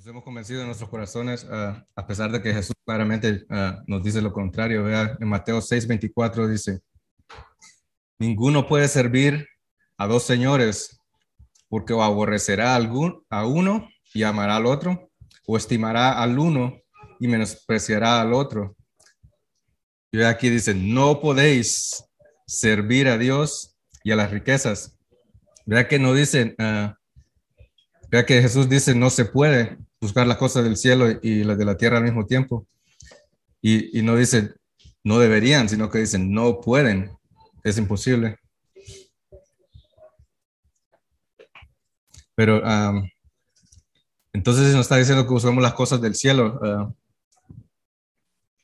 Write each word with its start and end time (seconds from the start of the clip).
Nos 0.00 0.06
hemos 0.06 0.24
convencido 0.24 0.62
en 0.62 0.66
nuestros 0.66 0.88
corazones, 0.88 1.46
ah, 1.50 1.84
a 1.94 2.06
pesar 2.06 2.32
de 2.32 2.40
que 2.40 2.54
Jesús 2.54 2.74
claramente 2.86 3.44
ah, 3.50 3.82
nos 3.86 4.02
dice 4.02 4.22
lo 4.22 4.32
contrario. 4.32 4.82
Vea, 4.82 5.14
en 5.20 5.28
Mateo 5.28 5.60
6, 5.60 5.86
24 5.86 6.48
dice, 6.48 6.80
ninguno 8.18 8.66
puede 8.66 8.88
servir 8.88 9.46
a 9.98 10.06
dos 10.06 10.22
señores, 10.22 10.98
porque 11.68 11.92
o 11.92 12.02
aborrecerá 12.02 12.76
a 12.76 13.46
uno 13.46 13.90
y 14.14 14.22
amará 14.22 14.56
al 14.56 14.64
otro, 14.64 15.10
o 15.46 15.58
estimará 15.58 16.12
al 16.22 16.38
uno 16.38 16.80
y 17.18 17.28
menospreciará 17.28 18.22
al 18.22 18.32
otro. 18.32 18.74
Y 20.12 20.22
aquí 20.22 20.48
dice, 20.48 20.72
no 20.72 21.20
podéis 21.20 22.06
servir 22.46 23.06
a 23.06 23.18
Dios 23.18 23.76
y 24.02 24.12
a 24.12 24.16
las 24.16 24.30
riquezas. 24.30 24.98
Vea 25.66 25.86
que 25.86 25.98
no 25.98 26.14
dicen, 26.14 26.56
uh, 26.58 26.90
vea 28.08 28.24
que 28.24 28.40
Jesús 28.40 28.66
dice, 28.66 28.94
no 28.94 29.10
se 29.10 29.26
puede 29.26 29.76
buscar 30.00 30.26
las 30.26 30.38
cosas 30.38 30.64
del 30.64 30.76
cielo 30.76 31.08
y 31.22 31.44
las 31.44 31.58
de 31.58 31.64
la 31.64 31.76
tierra 31.76 31.98
al 31.98 32.04
mismo 32.04 32.26
tiempo. 32.26 32.66
Y, 33.62 34.00
no 34.02 34.16
dice, 34.16 34.54
no 35.04 35.18
deberían, 35.18 35.68
sino 35.68 35.90
que 35.90 35.98
dicen, 35.98 36.32
no 36.32 36.60
pueden, 36.60 37.10
es 37.62 37.76
imposible. 37.76 38.38
Pero 42.34 42.62
um, 42.62 43.06
entonces 44.32 44.72
nos 44.72 44.82
está 44.82 44.96
diciendo 44.96 45.24
que 45.24 45.32
buscamos 45.34 45.62
las 45.62 45.74
cosas 45.74 46.00
del 46.00 46.14
cielo. 46.14 46.58
Uh, 46.62 46.94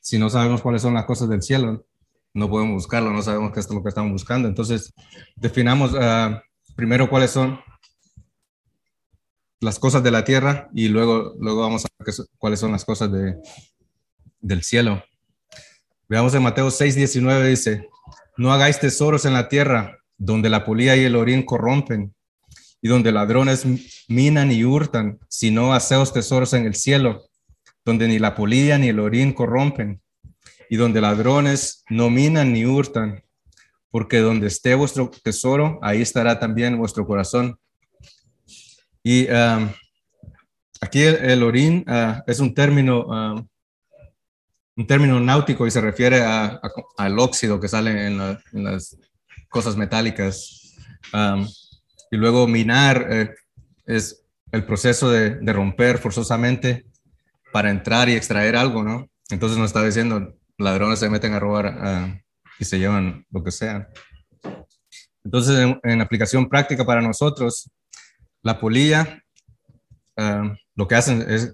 si 0.01 0.17
no 0.17 0.31
sabemos 0.31 0.61
cuáles 0.61 0.81
son 0.81 0.95
las 0.95 1.05
cosas 1.05 1.29
del 1.29 1.43
cielo, 1.43 1.85
no 2.33 2.49
podemos 2.49 2.73
buscarlo, 2.73 3.11
no 3.11 3.21
sabemos 3.21 3.51
qué 3.51 3.59
es 3.59 3.69
lo 3.69 3.83
que 3.83 3.89
estamos 3.89 4.11
buscando. 4.11 4.47
Entonces, 4.47 4.91
definamos 5.35 5.93
uh, 5.93 6.39
primero 6.75 7.07
cuáles 7.07 7.29
son 7.29 7.59
las 9.59 9.79
cosas 9.79 10.03
de 10.03 10.11
la 10.11 10.23
tierra 10.23 10.69
y 10.73 10.87
luego, 10.87 11.35
luego 11.39 11.61
vamos 11.61 11.85
a 11.85 11.87
ver 11.99 12.13
cuáles 12.37 12.59
son 12.59 12.71
las 12.71 12.85
cosas 12.85 13.11
de, 13.11 13.35
del 14.39 14.63
cielo. 14.63 15.03
Veamos 16.07 16.33
en 16.33 16.43
Mateo 16.43 16.71
6, 16.71 16.95
19 16.95 17.49
dice, 17.49 17.89
no 18.37 18.53
hagáis 18.53 18.79
tesoros 18.79 19.25
en 19.25 19.33
la 19.33 19.49
tierra 19.49 19.99
donde 20.17 20.49
la 20.49 20.65
polía 20.65 20.95
y 20.95 21.03
el 21.03 21.15
orín 21.15 21.43
corrompen 21.43 22.13
y 22.81 22.87
donde 22.87 23.11
ladrones 23.11 23.65
minan 24.07 24.51
y 24.51 24.63
hurtan, 24.63 25.19
sino 25.27 25.73
haceos 25.73 26.13
tesoros 26.13 26.53
en 26.53 26.65
el 26.65 26.75
cielo 26.75 27.27
donde 27.87 28.09
ni 28.09 28.19
la 28.19 28.35
polilla 28.35 28.77
ni 28.77 28.89
el 28.89 28.99
orín 28.99 29.31
corrompen, 29.31 30.01
y 30.69 30.75
donde 30.75 30.99
ladrones 30.99 31.85
no 31.89 32.09
minan 32.09 32.51
ni 32.51 32.65
hurtan, 32.65 33.23
porque 33.89 34.17
donde 34.17 34.47
esté 34.47 34.75
vuestro 34.75 35.09
tesoro, 35.23 35.79
ahí 35.81 36.01
estará 36.01 36.37
también 36.37 36.77
vuestro 36.77 37.07
corazón. 37.07 37.57
Y 39.09 39.25
um, 39.31 39.69
aquí 40.81 41.01
el, 41.01 41.41
orín 41.41 41.85
uh, 41.87 42.21
es 42.27 42.41
un 42.41 42.53
término, 42.53 43.05
um, 43.05 43.47
un 44.75 44.85
término 44.85 45.17
náutico 45.21 45.65
y 45.65 45.71
se 45.71 45.79
refiere 45.79 46.21
al 46.23 47.17
óxido 47.17 47.57
que 47.57 47.69
sale 47.69 48.07
en, 48.07 48.17
las 48.51 48.97
cosas 49.47 49.77
metálicas. 49.77 50.75
Um, 51.13 51.47
y 52.11 52.17
luego 52.17 52.47
minar 52.47 53.07
eh, 53.09 53.33
es 53.85 54.25
el 54.51 54.65
proceso 54.65 55.09
de, 55.09 55.35
de 55.35 55.53
romper 55.53 55.99
forzosamente 55.99 56.85
para 57.53 57.69
entrar 57.69 58.09
y 58.09 58.13
extraer 58.13 58.57
algo, 58.57 58.83
¿no? 58.83 59.09
Entonces 59.29 59.57
nos 59.57 59.67
está 59.67 59.85
diciendo, 59.85 60.35
ladrones 60.57 60.99
se 60.99 61.09
meten 61.09 61.33
a 61.33 61.39
robar 61.39 61.67
ah, 61.67 62.21
y 62.59 62.65
se 62.65 62.77
llevan 62.77 63.25
lo 63.31 63.41
que 63.41 63.51
sea. 63.51 63.87
Entonces, 65.27 65.77
en, 65.83 66.01
aplicación 66.01 66.47
práctica 66.47 66.85
para 66.85 67.01
nosotros, 67.01 67.69
la 68.41 68.59
polilla 68.59 69.23
ah, 70.17 70.55
lo 70.75 70.87
que 70.87 70.95
hacen 70.95 71.25
es 71.29 71.53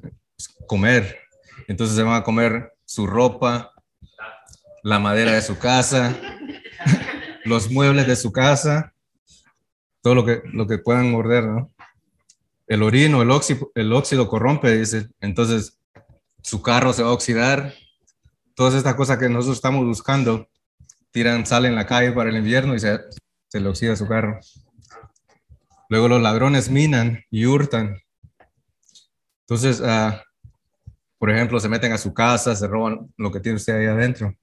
comer. 0.68 1.20
Entonces 1.68 1.96
se 1.96 2.04
van 2.04 2.16
a 2.16 2.24
comer 2.24 2.74
su 2.86 3.08
ropa, 3.08 3.72
la 4.84 5.00
madera 5.00 5.32
de 5.32 5.42
su 5.42 5.58
casa, 5.58 6.16
los 7.46 7.72
muebles 7.72 8.06
de 8.08 8.16
su 8.16 8.32
casa, 8.32 8.94
todo 10.02 10.16
lo 10.16 10.26
que, 10.26 10.42
lo 10.52 10.68
que 10.68 10.78
puedan 10.78 11.10
morder, 11.10 11.46
¿no? 11.46 11.72
El 12.68 12.84
orino, 12.84 13.22
el 13.22 13.32
óxido, 13.32 13.72
el 13.76 13.94
óxido 13.94 14.28
corrompe, 14.28 14.76
dice. 14.78 15.10
Entonces, 15.22 15.80
su 16.42 16.62
carro 16.62 16.92
se 16.94 17.04
va 17.04 17.10
a 17.10 17.14
oxidar, 17.14 17.74
todas 18.56 18.74
estas 18.74 18.96
cosas 18.96 19.18
que 19.18 19.30
nosotros 19.30 19.58
estamos 19.58 19.86
buscando, 19.86 20.48
tiran 21.12 21.46
sal 21.46 21.66
en 21.66 21.76
la 21.76 21.86
calle 21.86 22.12
para 22.12 22.30
el 22.30 22.38
invierno 22.38 22.76
y 22.76 22.80
se, 22.80 23.00
se 23.48 23.60
le 23.60 23.70
oxida 23.70 23.96
su 23.96 24.08
carro. 24.08 24.40
Luego 25.90 26.08
los 26.08 26.22
ladrones 26.22 26.70
minan 26.70 27.24
y 27.30 27.46
hurtan. 27.46 28.00
Entonces, 29.42 29.80
uh, 29.80 30.14
por 31.18 31.32
ejemplo, 31.32 31.60
se 31.60 31.70
meten 31.70 31.92
a 31.92 31.98
su 31.98 32.14
casa, 32.14 32.56
se 32.56 32.68
roban 32.68 33.14
lo 33.18 33.32
que 33.32 33.40
tiene 33.40 33.58
usted 33.58 33.76
ahí 33.76 33.86
adentro. 33.86 34.34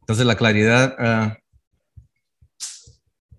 Entonces, 0.00 0.26
la 0.26 0.36
claridad 0.36 0.96
uh, 0.98 1.34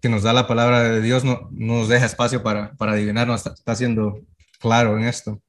que 0.02 0.10
nos 0.10 0.24
da 0.24 0.34
la 0.34 0.48
palabra 0.48 0.84
de 0.84 1.02
Dios 1.02 1.24
no, 1.24 1.50
nos 1.52 1.88
deja 1.88 2.06
espacio 2.06 2.42
para, 2.44 2.74
para 2.74 2.94
adivinar, 2.94 3.28
no 3.28 3.36
está, 3.36 3.52
está 3.52 3.76
siendo 3.76 4.20
claro 4.60 4.98
en 4.98 5.06
esto. 5.06 5.42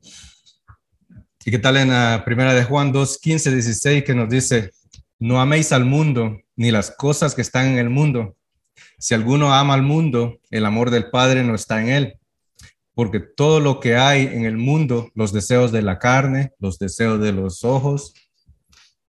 ¿Y 1.44 1.50
qué 1.50 1.59
tal 1.59 1.76
en 1.76 1.88
la 1.88 2.22
primera 2.25 2.54
de 2.54 2.64
Juan 2.64 2.93
2, 2.93 3.19
15, 3.19 3.53
16 3.53 4.04
que 4.04 4.14
nos 4.14 4.28
dice, 4.28 4.70
no 5.19 5.41
améis 5.41 5.72
al 5.72 5.84
mundo 5.84 6.41
ni 6.56 6.70
las 6.70 6.91
cosas 6.91 7.34
que 7.34 7.43
están 7.43 7.66
en 7.66 7.78
el 7.78 7.91
mundo. 7.91 8.37
Si 8.98 9.15
alguno 9.15 9.54
ama 9.54 9.75
al 9.75 9.82
mundo, 9.82 10.38
el 10.50 10.65
amor 10.66 10.91
del 10.91 11.10
Padre 11.10 11.44
no 11.44 11.54
está 11.54 11.82
en 11.82 11.88
él. 11.88 12.19
Porque 12.94 13.20
todo 13.20 13.60
lo 13.60 13.81
que 13.81 13.97
hay 13.97 14.26
en 14.26 14.44
el 14.44 14.59
mundo, 14.59 15.10
los 15.15 15.32
deseos 15.32 15.72
de 15.72 15.82
la 15.82 15.98
carne, 15.98 16.53
los 16.59 16.78
deseos 16.78 17.20
de 17.20 17.32
los 17.32 17.65
ojos 17.65 18.15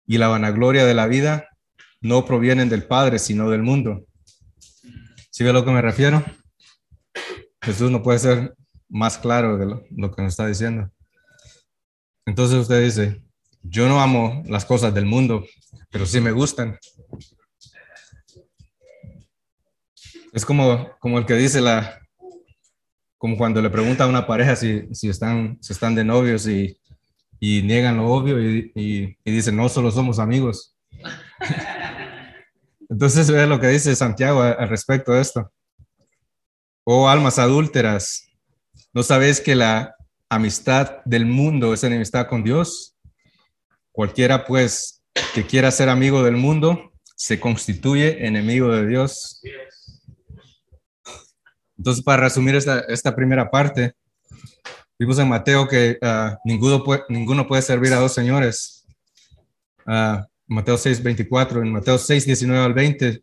y 0.06 0.18
la 0.18 0.28
vanagloria 0.28 0.86
de 0.86 0.94
la 0.94 1.08
vida, 1.08 1.50
no 2.02 2.26
provienen 2.26 2.70
del 2.70 2.86
Padre, 2.86 3.18
sino 3.18 3.50
del 3.50 3.64
mundo. 3.64 4.06
¿Sí 5.32 5.44
ve 5.44 5.50
a 5.50 5.54
lo 5.54 5.66
que 5.66 5.72
me 5.72 5.82
refiero? 5.82 6.24
Jesús 7.62 7.90
no 7.90 8.04
puede 8.04 8.20
ser 8.20 8.54
más 8.90 9.18
claro 9.18 9.58
de 9.58 9.66
lo, 9.66 9.84
lo 9.90 10.12
que 10.12 10.22
nos 10.22 10.34
está 10.34 10.46
diciendo. 10.46 10.92
Entonces 12.26 12.58
usted 12.58 12.84
dice, 12.84 13.24
yo 13.64 13.88
no 13.88 14.02
amo 14.02 14.44
las 14.46 14.66
cosas 14.66 14.94
del 14.94 15.06
mundo, 15.06 15.46
pero 15.90 16.06
sí 16.06 16.20
me 16.22 16.32
gustan. 16.32 16.78
Es 20.34 20.46
como, 20.46 20.90
como 21.00 21.20
el 21.20 21.26
que 21.26 21.36
dice 21.36 21.62
la, 21.62 22.02
como 23.18 23.38
cuando 23.38 23.62
le 23.62 23.70
pregunta 23.70 24.04
a 24.04 24.08
una 24.08 24.28
pareja 24.28 24.56
si, 24.56 24.94
si 24.94 25.08
están, 25.08 25.60
están 25.62 25.96
de 25.96 26.04
novios 26.04 26.48
y, 26.48 26.78
y 27.40 27.62
niegan 27.62 27.98
lo 27.98 28.08
obvio 28.08 28.42
y, 28.42 28.72
y, 28.76 29.32
dicen, 29.32 29.56
no, 29.56 29.70
solo 29.70 29.92
somos 29.92 30.20
amigos. 30.20 30.76
Entonces 32.90 33.30
ve 33.30 33.48
lo 33.48 33.60
que 33.60 33.68
dice 33.68 33.96
Santiago 33.96 34.42
al 34.42 34.68
respecto 34.70 35.14
de 35.14 35.22
esto. 35.22 35.52
Oh 36.84 37.08
almas 37.08 37.40
adúlteras, 37.40 38.28
¿no 38.92 39.04
sabéis 39.04 39.40
que 39.40 39.56
la 39.56 39.96
amistad 40.34 40.98
del 41.06 41.26
mundo 41.26 41.74
es 41.74 41.84
enemistad 41.84 42.28
con 42.28 42.44
Dios. 42.44 42.98
Cualquiera 43.92 44.46
pues 44.46 45.04
que 45.34 45.46
quiera 45.46 45.72
ser 45.72 45.90
amigo 45.90 46.24
del 46.24 46.38
mundo 46.38 46.92
se 47.16 47.40
constituye 47.40 48.26
enemigo 48.26 48.70
de 48.70 48.88
Dios. 48.88 49.42
Entonces, 51.84 52.02
para 52.02 52.24
resumir 52.24 52.56
esta, 52.56 52.80
esta 52.88 53.14
primera 53.14 53.52
parte, 53.52 53.92
vimos 54.98 55.20
en 55.20 55.28
Mateo 55.28 55.68
que 55.68 56.00
uh, 56.02 56.38
ninguno, 56.46 56.82
puede, 56.82 57.04
ninguno 57.10 57.46
puede 57.46 57.62
servir 57.62 57.92
a 57.92 58.00
dos 58.00 58.14
señores. 58.14 58.86
Uh, 59.86 60.24
Mateo 60.48 60.78
6, 60.78 61.04
24, 61.04 61.62
en 61.62 61.74
Mateo 61.74 61.98
6, 61.98 62.26
19 62.26 62.64
al 62.64 62.74
20, 62.74 63.22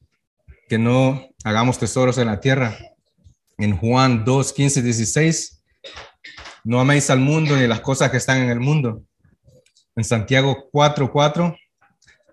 que 0.69 0.79
no 0.79 1.27
hagamos 1.43 1.79
tesoros 1.79 2.19
en 2.19 2.27
la 2.27 2.39
tierra. 2.39 2.77
En 3.57 3.79
Juan 3.79 4.27
2, 4.27 4.53
15, 4.53 4.83
16, 4.83 5.63
no 6.65 6.81
améis 6.81 7.09
al 7.09 7.21
mundo 7.21 7.57
ni 7.57 7.67
las 7.67 7.81
cosas 7.81 8.11
que 8.11 8.19
están 8.19 8.43
en 8.43 8.51
el 8.51 8.61
mundo. 8.61 9.03
En 9.97 10.05
Santiago 10.05 10.69
4:4, 10.71 11.57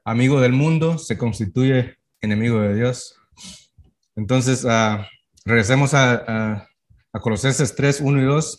amigo 0.03 0.41
del 0.41 0.51
mundo 0.51 0.97
se 0.97 1.17
constituye 1.17 1.95
enemigo 2.19 2.59
de 2.59 2.75
Dios. 2.75 3.15
Entonces, 4.17 4.65
uh, 4.65 5.05
regresemos 5.47 5.93
a, 5.93 6.67
a, 7.13 7.19
Colosenses 7.19 7.73
3, 7.73 8.01
1 8.01 8.21
y 8.21 8.25
2. 8.25 8.57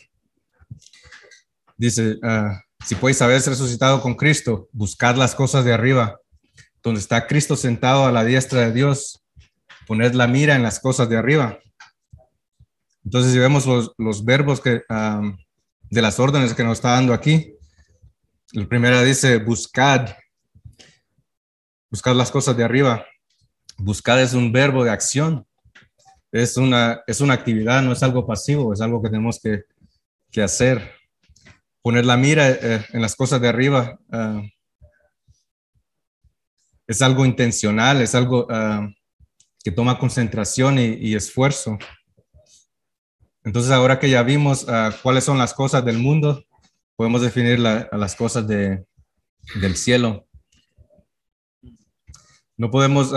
Dice, 1.76 2.17
uh, 2.23 2.85
si 2.85 2.94
podéis 2.96 3.23
haber 3.23 3.40
resucitado 3.43 4.00
con 4.00 4.14
Cristo, 4.14 4.69
buscad 4.73 5.14
las 5.17 5.35
cosas 5.35 5.64
de 5.64 5.73
arriba, 5.73 6.19
donde 6.82 7.00
está 7.00 7.26
Cristo 7.26 7.56
sentado 7.56 8.06
a 8.06 8.11
la 8.11 8.25
diestra 8.25 8.62
de 8.62 8.73
Dios. 8.73 9.23
Poned 9.87 10.14
la 10.14 10.26
mira 10.26 10.56
en 10.56 10.62
las 10.62 10.81
cosas 10.81 11.08
de 11.08 11.17
arriba. 11.17 11.58
Entonces, 13.05 13.32
si 13.32 13.38
vemos 13.38 13.67
los, 13.67 14.25
verbos 14.25 14.61
que, 14.61 14.82
um, 14.88 15.37
de 15.90 16.02
las 16.02 16.19
órdenes 16.19 16.55
que 16.55 16.64
nos 16.64 16.79
está 16.79 16.93
dando 16.93 17.12
aquí. 17.12 17.55
La 18.52 18.67
primera 18.67 19.02
dice, 19.02 19.38
buscad, 19.38 20.08
buscad 21.90 22.14
las 22.14 22.31
cosas 22.31 22.56
de 22.56 22.64
arriba. 22.64 23.05
Buscad 23.76 24.23
es 24.23 24.32
un 24.32 24.50
verbo 24.52 24.85
de 24.85 24.90
acción, 24.90 25.46
es 26.32 26.56
una, 26.56 27.02
es 27.06 27.20
una 27.20 27.34
actividad, 27.34 27.82
no 27.82 27.92
es 27.92 28.02
algo 28.02 28.26
pasivo, 28.26 28.72
es 28.72 28.80
algo 28.80 29.02
que 29.02 29.08
tenemos 29.08 29.40
que, 29.40 29.64
que 30.30 30.42
hacer. 30.42 30.92
poner 31.82 32.04
la 32.04 32.16
mira 32.16 32.50
eh, 32.50 32.84
en 32.92 33.00
las 33.00 33.16
cosas 33.16 33.40
de 33.40 33.48
arriba 33.48 33.98
ah, 34.12 34.42
es 36.86 37.02
algo 37.02 37.25
intencional, 37.25 38.00
es 38.02 38.14
algo 38.14 38.46
ah, 38.50 38.88
que 39.62 39.70
toma 39.70 39.98
concentración 39.98 40.78
y, 40.78 41.14
esfuerzo. 41.14 41.78
Entonces, 43.44 43.70
ahora 43.72 43.98
que 43.98 44.08
ya 44.08 44.22
vimos 44.22 44.66
ah, 44.69 44.94
cuáles 45.02 45.25
son 45.25 45.38
las 45.38 45.54
cosas 45.54 45.84
del 45.84 45.98
mundo, 45.98 46.44
podemos 46.96 47.22
definir 47.22 47.58
las 47.58 48.16
cosas 48.16 48.46
de, 48.46 48.84
del 49.60 49.76
cielo. 49.76 50.26
No 52.56 52.70
podemos 52.70 53.12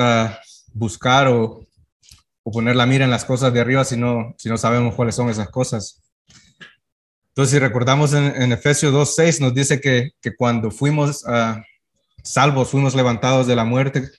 buscar 0.74 1.28
o, 1.28 1.66
poner 2.44 2.76
la 2.76 2.86
mira 2.86 3.06
en 3.06 3.12
las 3.12 3.26
cosas 3.26 3.54
de 3.54 3.60
arriba 3.60 3.84
si 3.84 3.98
no, 3.98 4.34
si 4.38 4.50
no 4.50 4.58
sabemos 4.58 4.96
cuáles 4.96 5.16
son 5.16 5.30
esas 5.30 5.50
cosas. 5.50 6.02
Entonces, 7.30 7.54
si 7.54 7.60
recordamos 7.60 8.14
en, 8.14 8.26
en 8.42 8.52
Efesios 8.52 8.94
2.6, 8.94 9.40
nos 9.40 9.54
dice 9.54 9.80
que, 9.80 10.12
que 10.22 10.36
cuando 10.36 10.72
fuimos 10.72 11.24
uh, 11.24 11.62
salvos, 12.24 12.70
fuimos 12.70 12.96
levantados 12.96 13.48
de 13.48 13.56
la 13.56 13.64
muerte 13.64 14.10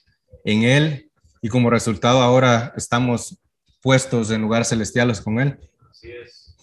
en 0.45 0.63
Él 0.63 1.11
y 1.41 1.49
como 1.49 1.69
resultado 1.69 2.21
ahora 2.21 2.73
estamos 2.75 3.37
puestos 3.81 4.31
en 4.31 4.41
lugares 4.41 4.69
celestiales 4.69 5.21
con 5.21 5.39
Él. 5.39 5.59
Así 5.91 6.09
es. 6.11 6.55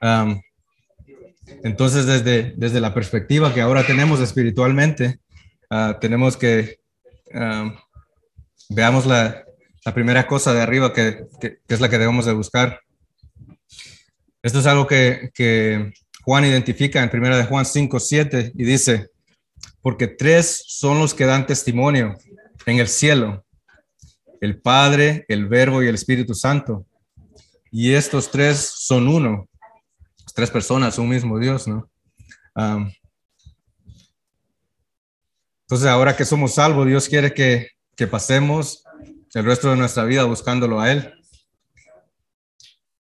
Um, 0.00 0.40
entonces, 1.64 2.06
desde, 2.06 2.52
desde 2.56 2.80
la 2.80 2.94
perspectiva 2.94 3.52
que 3.52 3.62
ahora 3.62 3.84
tenemos 3.84 4.20
espiritualmente, 4.20 5.18
uh, 5.70 5.98
tenemos 5.98 6.36
que 6.36 6.78
um, 7.34 7.74
veamos 8.68 9.06
la, 9.06 9.47
la, 9.84 9.94
primera 9.94 10.26
cosa 10.26 10.52
de 10.52 10.62
arriba 10.62 10.92
que, 10.92 11.26
es 11.68 11.80
la 11.80 11.88
que 11.88 11.98
debemos 11.98 12.26
de 12.26 12.32
buscar. 12.32 12.80
Esto 14.42 14.60
es 14.60 14.66
algo 14.66 14.86
que, 14.86 15.92
Juan 16.22 16.44
identifica 16.44 17.02
en 17.02 17.08
primera 17.08 17.38
de 17.38 17.44
Juan 17.44 17.64
5, 17.64 17.98
7 17.98 18.52
y 18.54 18.64
dice, 18.64 19.08
porque 19.80 20.06
tres 20.06 20.62
son 20.66 20.98
los 20.98 21.14
que 21.14 21.24
dan 21.24 21.46
testimonio 21.46 22.18
en 22.66 22.78
el 22.78 22.88
cielo, 22.88 23.46
el 24.42 24.60
Padre, 24.60 25.24
el 25.28 25.48
Verbo 25.48 25.82
y 25.82 25.88
el 25.88 25.94
Espíritu 25.94 26.34
Santo. 26.34 26.84
Y 27.70 27.94
estos 27.94 28.30
tres 28.30 28.58
son 28.58 29.08
uno, 29.08 29.48
tres 30.34 30.50
personas, 30.50 30.98
un 30.98 31.08
mismo 31.08 31.38
Dios, 31.38 31.66
¿no? 31.66 31.88
entonces, 35.68 35.86
ahora 35.86 36.16
que 36.16 36.24
somos 36.24 36.54
salvos, 36.54 36.86
Dios 36.86 37.08
quiere 37.08 37.32
que, 37.32 37.68
que 37.94 38.06
pasemos 38.06 38.82
el 39.38 39.44
resto 39.44 39.70
de 39.70 39.76
nuestra 39.76 40.04
vida 40.04 40.24
buscándolo 40.24 40.80
a 40.80 40.92
Él 40.92 41.14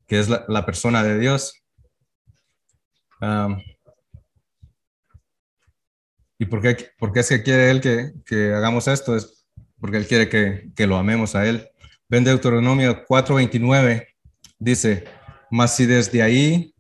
que 0.07 0.19
es 0.19 0.29
la, 0.29 0.67
persona 0.67 1.03
de 1.03 1.19
Dios. 1.19 1.63
¿Y 6.39 6.47
por 6.47 6.61
qué, 6.61 6.91
por 6.99 7.17
es 7.17 7.29
que 7.29 7.43
quiere 7.43 7.71
Él 7.71 7.81
que, 7.81 8.13
que, 8.27 8.53
hagamos 8.53 8.87
esto? 8.89 9.17
Es 9.17 9.47
porque 9.81 9.97
Él 9.97 10.07
quiere 10.07 10.29
que, 10.29 10.71
que 10.75 10.87
lo 10.87 10.97
amemos 10.97 11.35
a 11.35 11.47
Él. 11.47 11.69
Ven 12.09 12.25
Deuteronomio 12.25 13.05
4:29, 13.07 14.07
dice, 14.59 15.05
mas 15.51 15.75
si 15.75 15.87
desde 15.87 16.23
ahí 16.23 16.75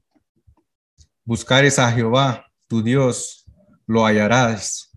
buscares 1.24 1.78
a 1.78 1.90
Jehová, 1.90 2.46
tu 2.66 2.82
Dios, 2.82 3.46
lo 3.86 4.04
hallarás. 4.04 4.90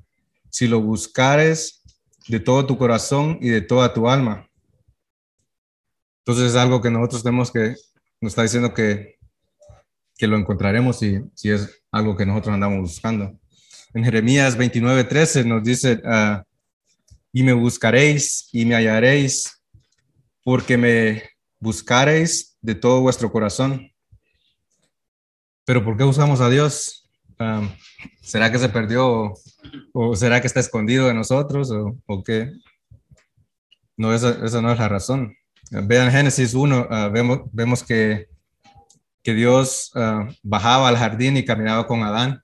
Si 0.50 0.68
lo 0.68 0.82
buscares 0.82 1.84
de 2.28 2.40
todo 2.40 2.66
tu 2.66 2.78
corazón 2.78 3.38
y 3.42 3.50
de 3.50 3.62
toda 3.62 3.94
tu 3.94 4.10
alma. 4.10 4.47
Entonces 6.28 6.52
es 6.52 6.56
algo 6.58 6.82
que 6.82 6.92
nosotros 6.92 7.24
tenemos 7.24 7.54
que 7.54 7.74
nos 8.20 8.34
está 8.34 8.44
diciendo 8.44 8.74
que, 8.74 9.18
que 10.18 10.28
lo 10.28 10.36
encontraremos 10.36 11.00
si, 11.00 11.22
si 11.34 11.52
es 11.52 11.82
algo 11.90 12.18
que 12.18 12.26
nosotros 12.26 12.54
andamos 12.54 12.80
buscando. 12.80 13.40
En 13.94 14.04
Jeremías 14.04 14.58
29, 14.58 15.06
13 15.06 15.46
nos 15.46 15.64
dice, 15.64 16.02
uh, 16.04 16.44
y 17.32 17.44
me 17.44 17.54
buscaréis 17.54 18.50
y 18.52 18.66
me 18.66 18.76
hallaréis, 18.76 19.64
porque 20.44 20.76
me 20.76 21.24
buscaréis 21.62 22.58
de 22.60 22.76
todo 22.76 23.00
vuestro 23.00 23.32
corazón. 23.32 23.90
Pero 25.64 25.82
¿por 25.82 25.96
qué 25.96 26.04
buscamos 26.04 26.42
a 26.42 26.50
Dios? 26.50 27.10
Um, 27.40 27.70
¿Será 28.22 28.52
que 28.52 28.60
se 28.60 28.68
perdió 28.68 29.34
o, 29.94 30.16
será 30.18 30.42
que 30.42 30.48
está 30.48 30.60
escondido 30.60 31.08
de 31.08 31.14
nosotros 31.14 31.72
o, 31.72 31.98
o 32.06 32.22
qué? 32.22 32.52
No, 33.96 34.14
esa, 34.14 34.46
esa 34.46 34.62
no 34.62 34.74
es 34.74 34.78
la 34.78 34.90
razón. 34.90 35.37
Vean 35.72 36.12
Génesis 36.12 36.54
1, 36.54 36.88
ah, 36.90 37.10
vemos, 37.10 37.42
vemos 37.52 37.84
que, 37.84 38.30
que 39.24 39.34
Dios 39.34 39.92
ah, 39.96 40.28
bajaba 40.44 40.88
al 40.88 40.98
jardín 40.98 41.38
y 41.38 41.46
caminaba 41.46 41.88
con 41.88 42.04
Adán, 42.04 42.42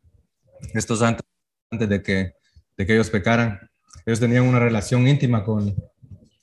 estos 0.74 1.02
antes, 1.02 1.26
antes 1.72 1.88
de, 1.88 2.02
que, 2.02 2.34
de 2.78 2.86
que 2.86 2.94
ellos 2.94 3.10
pecaran. 3.10 3.60
Ellos 4.06 4.20
tenían 4.20 4.44
una 4.44 4.60
relación 4.60 5.08
íntima 5.08 5.44
con, 5.44 5.74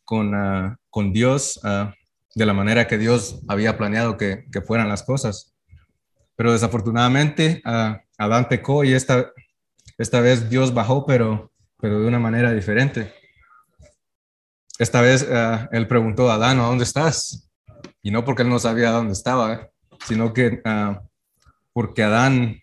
con, 0.04 0.34
ah, 0.34 0.78
con 0.88 1.12
Dios 1.12 1.60
de 2.34 2.46
la 2.46 2.54
manera 2.54 2.86
que 2.86 2.96
Dios 2.96 3.40
había 3.48 3.76
planeado 3.76 4.16
que, 4.16 4.46
que 4.50 4.62
fueran 4.62 4.88
las 4.88 5.02
cosas. 5.02 5.52
Pero 6.36 6.52
desafortunadamente 6.52 7.60
Adán 8.16 8.48
pecó 8.48 8.84
y 8.84 8.92
esta, 8.92 9.30
esta 9.98 10.20
vez 10.20 10.48
Dios 10.48 10.72
bajó, 10.72 11.04
pero, 11.04 11.52
pero 11.78 12.00
de 12.00 12.06
una 12.06 12.18
manera 12.18 12.52
diferente. 12.52 13.12
Esta 14.80 15.02
vez 15.02 15.26
eh, 15.28 15.68
él 15.72 15.86
preguntó 15.86 16.30
a 16.30 16.36
Adán, 16.36 16.58
¿a 16.58 16.62
dónde 16.62 16.84
estás? 16.84 17.50
Y 18.00 18.10
no 18.10 18.24
porque 18.24 18.44
él 18.44 18.48
no 18.48 18.58
sabía 18.58 18.92
dónde 18.92 19.12
estaba, 19.12 19.68
sino 20.06 20.32
que 20.32 20.62
uh, 20.64 20.96
porque 21.74 22.02
Adán 22.02 22.56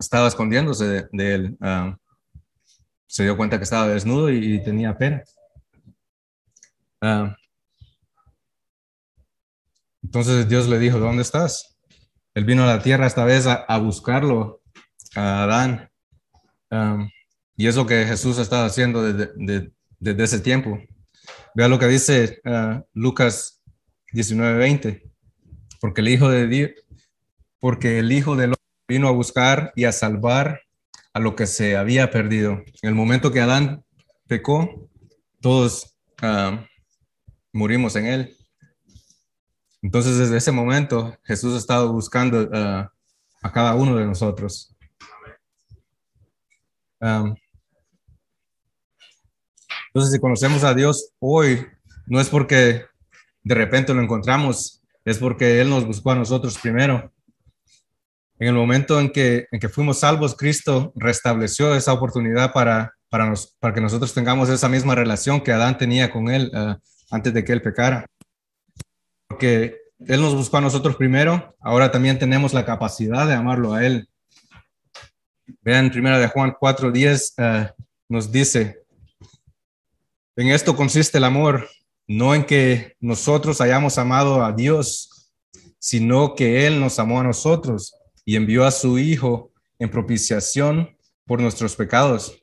estaba 0.00 0.26
escondiéndose 0.26 1.06
de, 1.12 1.34
él. 1.34 1.58
Se 3.06 3.22
dio 3.22 3.36
cuenta 3.36 3.58
que 3.58 3.62
estaba 3.62 3.86
desnudo 3.86 4.30
y, 4.30 4.60
tenía 4.64 4.98
pena. 4.98 5.22
entonces 10.02 10.48
Dios 10.48 10.68
le 10.68 10.80
dijo, 10.80 10.98
¿dónde 10.98 11.22
estás? 11.22 11.78
Él 12.34 12.44
vino 12.44 12.64
a 12.64 12.66
la 12.66 12.82
tierra 12.82 13.06
esta 13.06 13.24
vez 13.24 13.46
a, 13.46 13.78
buscarlo, 13.78 14.60
a 15.14 15.44
Adán. 15.44 15.88
y 17.56 17.68
es 17.68 17.76
lo 17.76 17.86
que 17.86 18.06
Jesús 18.06 18.38
estaba 18.38 18.66
haciendo 18.66 19.04
desde, 19.04 19.72
desde 20.00 20.24
ese 20.24 20.40
tiempo. 20.40 20.78
Vea 21.54 21.68
lo 21.68 21.78
que 21.78 21.86
dice 21.86 22.40
uh, 22.44 22.82
Lucas 22.94 23.62
19:20. 24.12 25.02
Porque 25.80 26.00
el 26.00 26.08
Hijo 26.08 26.28
de 26.28 26.46
Dios, 26.46 26.70
porque 27.58 27.98
el 28.00 28.10
Hijo 28.10 28.36
del 28.36 28.50
Hombre 28.50 28.60
vino 28.88 29.08
a 29.08 29.12
buscar 29.12 29.72
y 29.76 29.84
a 29.84 29.92
salvar 29.92 30.62
a 31.12 31.20
lo 31.20 31.36
que 31.36 31.46
se 31.46 31.76
había 31.76 32.10
perdido. 32.10 32.52
En 32.82 32.88
el 32.88 32.94
momento 32.94 33.32
que 33.32 33.40
Adán 33.40 33.84
pecó, 34.26 34.88
todos 35.40 35.96
uh, 36.22 36.56
murimos 37.52 37.96
en 37.96 38.06
él. 38.06 38.36
Entonces, 39.82 40.18
desde 40.18 40.36
ese 40.36 40.52
momento, 40.52 41.16
Jesús 41.24 41.54
ha 41.54 41.58
estado 41.58 41.92
buscando 41.92 42.42
uh, 42.42 42.88
a 43.42 43.52
cada 43.52 43.74
uno 43.74 43.96
de 43.96 44.06
nosotros. 44.06 44.74
Um, 47.00 47.34
entonces, 49.92 50.12
si 50.12 50.20
conocemos 50.20 50.62
a 50.62 50.72
Dios 50.72 51.10
hoy, 51.18 51.66
no 52.06 52.20
es 52.20 52.28
porque 52.28 52.84
de 53.42 53.54
repente 53.56 53.92
lo 53.92 54.00
encontramos, 54.00 54.82
es 55.04 55.18
porque 55.18 55.60
Él 55.60 55.68
nos 55.68 55.84
buscó 55.84 56.12
a 56.12 56.14
nosotros 56.14 56.56
primero. 56.58 57.12
En 58.38 58.48
el 58.48 58.54
momento 58.54 59.00
en 59.00 59.10
que, 59.10 59.48
en 59.50 59.58
que 59.58 59.68
fuimos 59.68 59.98
salvos, 59.98 60.36
Cristo 60.36 60.92
restableció 60.94 61.74
esa 61.74 61.92
oportunidad 61.92 62.52
para, 62.52 62.94
para, 63.08 63.28
nos, 63.28 63.48
para 63.58 63.74
que 63.74 63.80
nosotros 63.80 64.14
tengamos 64.14 64.48
esa 64.48 64.68
misma 64.68 64.94
relación 64.94 65.40
que 65.40 65.50
Adán 65.50 65.76
tenía 65.76 66.12
con 66.12 66.30
Él 66.30 66.52
uh, 66.54 66.76
antes 67.10 67.34
de 67.34 67.44
que 67.44 67.52
Él 67.52 67.60
pecara. 67.60 68.06
Porque 69.26 69.76
Él 70.06 70.20
nos 70.20 70.36
buscó 70.36 70.58
a 70.58 70.62
nosotros 70.62 70.94
primero, 70.94 71.56
ahora 71.58 71.90
también 71.90 72.16
tenemos 72.16 72.54
la 72.54 72.64
capacidad 72.64 73.26
de 73.26 73.34
amarlo 73.34 73.74
a 73.74 73.84
Él. 73.84 74.08
Vean, 75.62 75.90
primera 75.90 76.20
de 76.20 76.28
Juan 76.28 76.52
4.10 76.52 77.66
uh, 77.66 77.84
nos 78.08 78.30
dice, 78.30 78.79
en 80.36 80.48
esto 80.48 80.76
consiste 80.76 81.18
el 81.18 81.24
amor, 81.24 81.68
no 82.06 82.34
en 82.34 82.44
que 82.44 82.96
nosotros 83.00 83.60
hayamos 83.60 83.98
amado 83.98 84.44
a 84.44 84.52
Dios, 84.52 85.32
sino 85.78 86.34
que 86.34 86.66
Él 86.66 86.80
nos 86.80 86.98
amó 86.98 87.20
a 87.20 87.24
nosotros 87.24 87.94
y 88.24 88.36
envió 88.36 88.64
a 88.64 88.70
su 88.70 88.98
Hijo 88.98 89.50
en 89.78 89.90
propiciación 89.90 90.96
por 91.24 91.40
nuestros 91.40 91.74
pecados. 91.74 92.36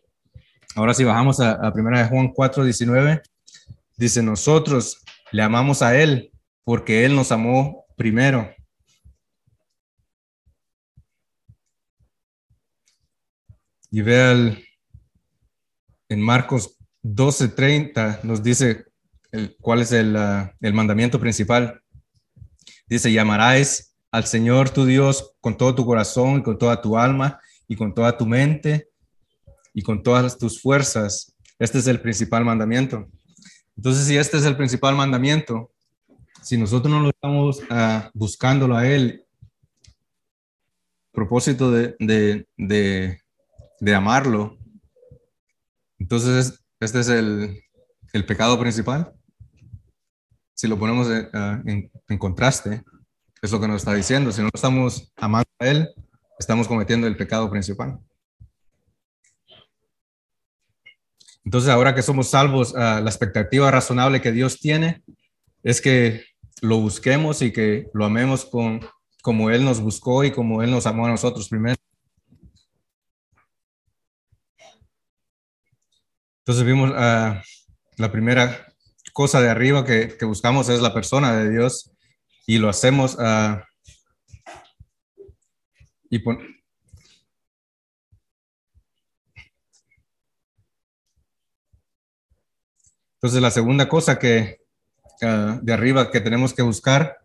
Ahora 0.75 0.94
si 0.94 1.03
bajamos 1.03 1.39
a, 1.39 1.51
a 1.51 1.72
1 1.74 2.08
Juan 2.10 2.29
4, 2.29 2.63
19, 2.63 3.22
dice, 3.96 4.22
nosotros 4.22 5.03
le 5.32 5.41
amamos 5.41 5.82
a 5.82 6.00
Él 6.00 6.32
porque 6.63 7.06
Él 7.06 7.15
nos 7.15 7.32
amó 7.32 7.86
primero. 7.96 8.50
Y 13.89 14.01
vea 14.01 14.58
en 16.10 16.22
Marcos 16.22 16.76
12:30 17.15 18.23
nos 18.23 18.43
dice 18.43 18.85
cuál 19.61 19.81
es 19.81 19.91
el, 19.91 20.17
el, 20.61 20.73
mandamiento 20.73 21.19
principal. 21.19 21.81
Dice, 22.87 23.11
llamarás 23.11 23.95
al 24.11 24.25
Señor 24.25 24.69
tu 24.69 24.85
Dios 24.85 25.35
con 25.41 25.57
todo 25.57 25.75
tu 25.75 25.85
corazón, 25.85 26.41
con 26.41 26.57
toda 26.57 26.81
tu 26.81 26.97
alma 26.97 27.39
y 27.67 27.75
con 27.75 27.93
toda 27.93 28.17
tu 28.17 28.25
mente 28.25 28.89
y 29.73 29.81
con 29.81 30.01
todas 30.01 30.37
tus 30.37 30.61
fuerzas. 30.61 31.35
Este 31.59 31.79
es 31.79 31.87
el 31.87 32.01
principal 32.01 32.45
mandamiento. 32.45 33.07
Entonces, 33.75 34.05
si 34.07 34.17
este 34.17 34.37
es 34.37 34.45
el 34.45 34.57
principal 34.57 34.95
mandamiento, 34.95 35.71
si 36.41 36.57
nosotros 36.57 36.91
no 36.91 37.01
lo 37.01 37.09
estamos 37.09 37.59
uh, 37.69 38.09
buscándolo 38.13 38.75
a 38.75 38.87
Él, 38.87 39.23
propósito 41.11 41.71
de, 41.71 41.95
de, 41.99 42.47
de, 42.57 43.21
de 43.79 43.95
amarlo, 43.95 44.57
entonces 45.99 46.63
este 46.79 47.00
es 47.00 47.10
el, 47.10 47.62
el 48.13 48.25
pecado 48.25 48.60
principal. 48.60 49.13
Si 50.53 50.67
lo 50.67 50.77
ponemos 50.77 51.07
uh, 51.07 51.69
en, 51.69 51.91
en 52.07 52.17
contraste, 52.17 52.84
es 53.41 53.51
lo 53.51 53.60
que 53.60 53.67
nos 53.67 53.77
está 53.77 53.93
diciendo. 53.93 54.31
Si 54.31 54.41
no 54.41 54.50
estamos 54.53 55.12
amando 55.15 55.50
a 55.60 55.67
Él, 55.67 55.89
estamos 56.39 56.67
cometiendo 56.67 57.07
el 57.07 57.17
pecado 57.17 57.50
principal. 57.50 58.00
Entonces, 61.46 61.69
ahora 61.69 61.96
que 61.96 62.01
somos 62.01 62.29
salvos, 62.29 62.74
uh, 62.74 63.01
la 63.01 63.10
expectativa 63.10 63.72
razonable 63.72 64.22
que 64.22 64.31
Dios 64.31 64.60
tiene 64.60 65.03
es 65.63 65.79
que 65.79 66.25
lo 66.62 66.79
busquemos 66.79 67.41
y 67.41 67.51
que 67.51 67.88
lo 67.93 68.05
amemos 68.05 68.46
con, 68.46 68.81
como 69.22 69.50
Él 69.50 69.63
nos 69.63 69.79
buscó 69.79 70.24
y 70.24 70.31
como 70.31 70.63
Él 70.63 70.72
nos 70.72 70.88
amó 70.88 71.05
a 71.05 71.10
nosotros 71.10 71.50
primero. 71.50 71.77
Entonces 76.48 76.66
vimos 76.66 76.92
uh, 76.92 77.36
la 77.98 78.10
primera 78.10 78.74
cosa 79.12 79.42
de 79.42 79.50
arriba 79.50 79.84
que, 79.84 80.16
buscamos 80.22 80.70
es 80.70 80.80
la 80.80 80.94
persona 80.94 81.36
de 81.36 81.50
Dios 81.50 81.92
y 82.46 82.58
lo 82.58 82.70
hacemos 82.70 83.16
uh, 83.16 83.60
y 86.10 86.20
pon, 86.20 86.39
Entonces, 93.16 93.42
la 93.42 93.51
segunda 93.51 93.89
cosa 93.89 94.18
que 94.18 94.62
uh, 95.24 95.60
de 95.62 95.74
arriba 95.74 96.12
que 96.12 96.22
tenemos 96.22 96.54
que 96.54 96.62
buscar 96.62 97.18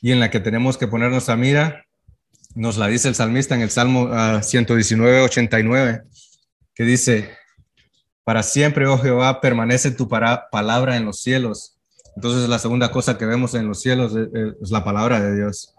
y 0.00 0.12
en 0.12 0.20
la 0.20 0.30
que 0.30 0.40
tenemos 0.40 0.78
que 0.78 0.88
poner 0.88 1.10
nuestra 1.10 1.36
mira, 1.36 1.84
nos 2.54 2.78
la 2.78 2.86
dice 2.86 3.08
el 3.08 3.16
salmista 3.16 3.54
en 3.54 3.60
el 3.60 3.70
Salmo 3.70 4.04
uh, 4.04 4.42
119, 4.42 5.20
89, 5.20 6.04
que 6.74 6.84
dice, 6.84 7.43
para 8.24 8.42
siempre, 8.42 8.86
oh 8.86 8.98
Jehová, 8.98 9.40
permanece 9.40 9.90
tu 9.90 10.08
palabra 10.08 10.96
en 10.96 11.04
los 11.04 11.20
cielos. 11.20 11.78
Entonces, 12.16 12.48
la 12.48 12.58
segunda 12.58 12.90
cosa 12.90 13.18
que 13.18 13.26
vemos 13.26 13.54
en 13.54 13.68
los 13.68 13.80
cielos 13.80 14.14
es, 14.16 14.70
la 14.70 14.82
palabra 14.82 15.20
de 15.20 15.36
Dios. 15.36 15.74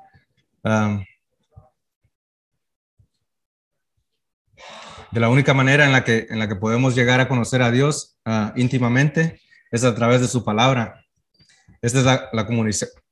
De 5.12 5.20
la 5.20 5.30
única 5.30 5.54
manera 5.54 5.86
en 5.86 5.92
la 5.92 6.04
que, 6.04 6.28
en 6.30 6.40
la 6.40 6.48
que 6.48 6.56
podemos 6.56 6.94
llegar 6.94 7.20
a 7.20 7.28
conocer 7.28 7.62
a 7.62 7.72
Dios 7.72 8.18
uh, 8.26 8.52
íntimamente 8.56 9.40
es 9.72 9.84
a 9.84 9.96
través 9.96 10.22
de 10.22 10.28
su 10.28 10.44
palabra. 10.44 11.06
Esta 11.82 12.00
es 12.00 12.06
la, 12.06 12.48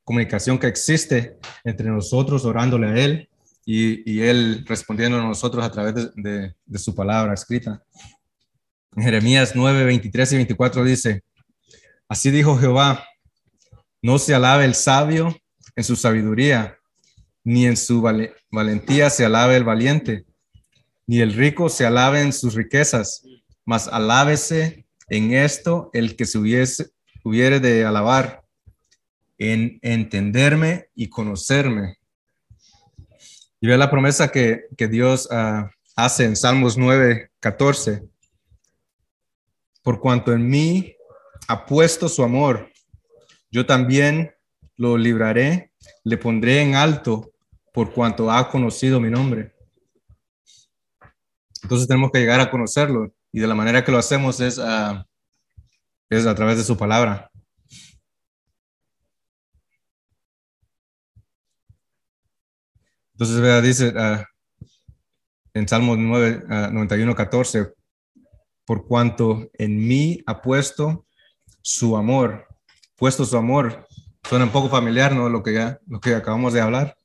comunicación 0.04 0.60
que 0.60 0.68
existe 0.68 1.38
entre 1.64 1.90
nosotros 1.90 2.44
orándole 2.44 2.88
a 2.88 2.96
Él 2.96 3.30
y, 3.66 4.12
y 4.12 4.22
Él 4.22 4.66
respondiendo 4.68 5.18
a 5.18 5.24
nosotros 5.24 5.64
a 5.64 5.72
través 5.72 5.96
de, 6.16 6.54
de, 6.66 6.80
su 6.80 6.94
palabra 6.94 7.34
escrita. 7.34 7.82
Jeremías 8.98 9.54
9, 9.56 9.86
23 9.86 10.32
y 10.32 10.36
24 10.36 10.84
dice, 10.84 11.24
así 12.08 12.32
dijo 12.32 12.58
Jehová, 12.58 13.06
no 14.02 14.20
se 14.20 14.36
alabe 14.36 14.66
el 14.66 14.76
sabio 14.76 15.36
en 15.76 15.84
su 15.84 15.96
sabiduría, 15.96 16.78
ni 17.44 17.66
en 17.66 17.78
su 17.78 18.02
val 18.02 18.34
valentía 18.52 19.10
se 19.10 19.26
alabe 19.26 19.56
el 19.56 19.64
valiente 19.64 20.26
ni 21.08 21.20
el 21.20 21.34
rico 21.34 21.70
se 21.70 21.86
alabe 21.86 22.22
en 22.22 22.34
sus 22.34 22.56
riquezas, 22.56 23.24
mas 23.66 23.88
alábese 23.88 24.86
en 25.10 25.34
esto 25.34 25.90
el 25.94 26.16
que 26.16 26.26
se 26.26 26.38
hubiese, 26.38 26.92
hubiere 27.24 27.60
de 27.60 27.86
alabar, 27.86 28.44
en 29.38 29.80
entenderme 29.82 30.88
y 30.96 31.10
conocerme. 31.10 31.98
Y 33.60 33.68
ve 33.68 33.78
la 33.78 33.92
promesa 33.92 34.30
que, 34.30 34.66
que 34.78 34.88
Dios 34.88 35.28
uh, 35.32 35.68
hace 35.96 36.26
en 36.26 36.36
Salmos 36.36 36.78
9, 36.78 37.32
14. 37.40 38.04
Por 39.84 40.00
cuanto 40.00 40.34
en 40.34 40.48
mí 40.48 40.96
ha 41.48 41.66
puesto 41.66 42.10
su 42.10 42.24
amor, 42.24 42.72
yo 43.52 43.66
también 43.66 44.34
lo 44.78 44.98
libraré, 44.98 45.72
le 46.04 46.18
pondré 46.18 46.62
en 46.62 46.76
alto 46.76 47.32
por 47.74 47.92
cuanto 47.94 48.32
ha 48.32 48.50
conocido 48.50 49.00
mi 49.00 49.12
nombre. 49.12 49.54
Entonces 51.62 51.88
tenemos 51.88 52.12
que 52.12 52.20
llegar 52.20 52.40
a 52.40 52.50
conocerlo 52.50 53.14
y 53.32 53.40
de 53.40 53.48
la 53.48 53.56
manera 53.56 53.84
que 53.84 53.92
lo 53.92 53.98
hacemos 53.98 54.40
es, 54.40 54.60
a 54.60 55.06
través 56.10 56.58
de 56.58 56.64
su 56.64 56.78
palabra. 56.78 57.30
Entonces, 63.14 63.40
vea, 63.40 63.62
dice 63.62 63.90
uh, 63.90 64.24
en 65.54 65.68
Salmo 65.68 65.96
9, 65.96 66.44
uh, 66.46 66.74
91, 66.74 67.16
14, 67.16 67.74
por 68.66 68.88
cuanto 68.88 69.50
en 69.54 69.88
mí 69.88 70.24
ha 70.26 70.42
puesto 70.42 71.06
su 71.62 71.98
amor, 71.98 72.48
puesto 72.96 73.26
su 73.26 73.38
amor. 73.38 73.88
Suena 74.28 74.46
un 74.46 74.52
poco 74.52 74.70
familiar, 74.70 75.14
¿no? 75.14 75.30
Lo 75.30 75.44
que 75.44 75.54
ya, 75.54 75.80
lo 75.88 76.00
que 76.00 76.16
acabamos 76.16 76.54
de 76.54 76.62
hablar. 76.62 76.98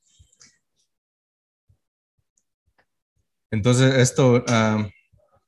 Entonces, 3.51 3.95
esto 3.97 4.45
uh, 4.47 4.89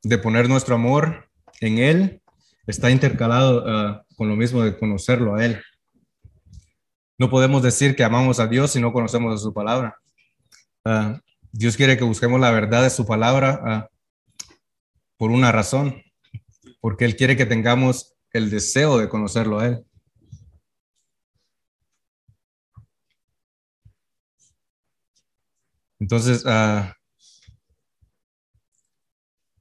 de 0.03 0.19
poner 0.19 0.49
nuestro 0.49 0.75
amor 0.75 1.29
en 1.61 1.79
Él 1.79 2.23
está 2.67 2.91
intercalado 2.91 3.65
uh, 3.65 4.03
con 4.17 4.29
lo 4.29 4.37
mismo 4.37 4.63
de 4.63 4.77
conocerlo 4.77 5.35
a 5.35 5.45
Él. 5.45 5.63
No 7.19 7.29
podemos 7.29 7.63
decir 7.63 7.95
que 7.95 8.05
amamos 8.05 8.41
a 8.41 8.47
Dios 8.47 8.73
si 8.73 8.81
no 8.81 8.93
conocemos 8.93 9.43
su 9.43 9.53
palabra. 9.53 9.97
Uh, 10.85 11.19
Dios 11.53 11.77
quiere 11.77 11.99
que 11.99 12.05
busquemos 12.05 12.41
la 12.41 12.51
verdad 12.51 12.83
de 12.83 12.91
su 12.91 13.07
palabra 13.07 13.91
por 15.21 15.31
una 15.31 15.53
razón, 15.53 16.03
porque 16.81 17.05
Él 17.05 17.15
quiere 17.15 17.37
que 17.37 17.45
tengamos 17.45 18.17
el 18.33 18.49
deseo 18.49 18.97
de 18.97 19.11
conocerlo 19.11 19.59
a 19.59 19.67
Él. 19.67 19.85
Entonces, 25.99 26.43
uh, 26.47 26.91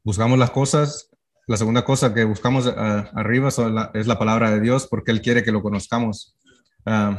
buscamos 0.02 0.40
las 0.40 0.52
cosas, 0.52 1.10
la 1.46 1.58
segunda 1.58 1.84
cosa 1.84 2.14
que 2.14 2.24
buscamos 2.24 2.66
uh, 2.66 2.72
arriba 3.14 3.50
la, 3.70 3.92
es 3.94 4.08
la 4.08 4.18
palabra 4.18 4.52
de 4.52 4.62
Dios 4.62 4.88
porque 4.88 5.12
Él 5.12 5.22
quiere 5.22 5.44
que 5.44 5.52
lo 5.52 5.62
conozcamos. 5.62 6.38
Uh, 6.86 7.18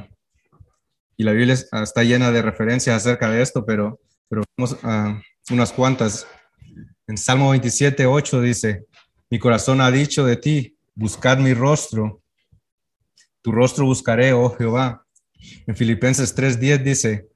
y 1.19 1.25
la 1.25 1.33
Biblia 1.33 1.53
está 1.53 2.05
llena 2.05 2.33
de 2.33 2.41
referencias 2.41 2.97
acerca 2.97 3.29
de 3.29 3.43
esto, 3.43 3.67
pero, 3.67 4.01
pero 4.31 4.45
vamos 4.57 4.79
a 4.83 5.21
unas 5.51 5.73
cuantas. 5.75 6.27
En 7.11 7.19
Salmo 7.19 7.51
27, 7.51 8.07
8 8.07 8.41
dice, 8.41 8.87
mi 9.31 9.41
corazón 9.41 9.81
ha 9.81 9.91
dicho 9.91 10.25
de 10.25 10.37
ti, 10.37 10.77
buscad 10.95 11.39
mi 11.39 11.55
rostro, 11.55 12.23
tu 13.43 13.51
rostro 13.51 13.85
buscaré, 13.85 14.33
oh 14.33 14.51
Jehová. 14.51 15.05
En 15.67 15.75
Filipenses 15.75 16.37
3:10 16.37 16.85
dice, 16.85 17.27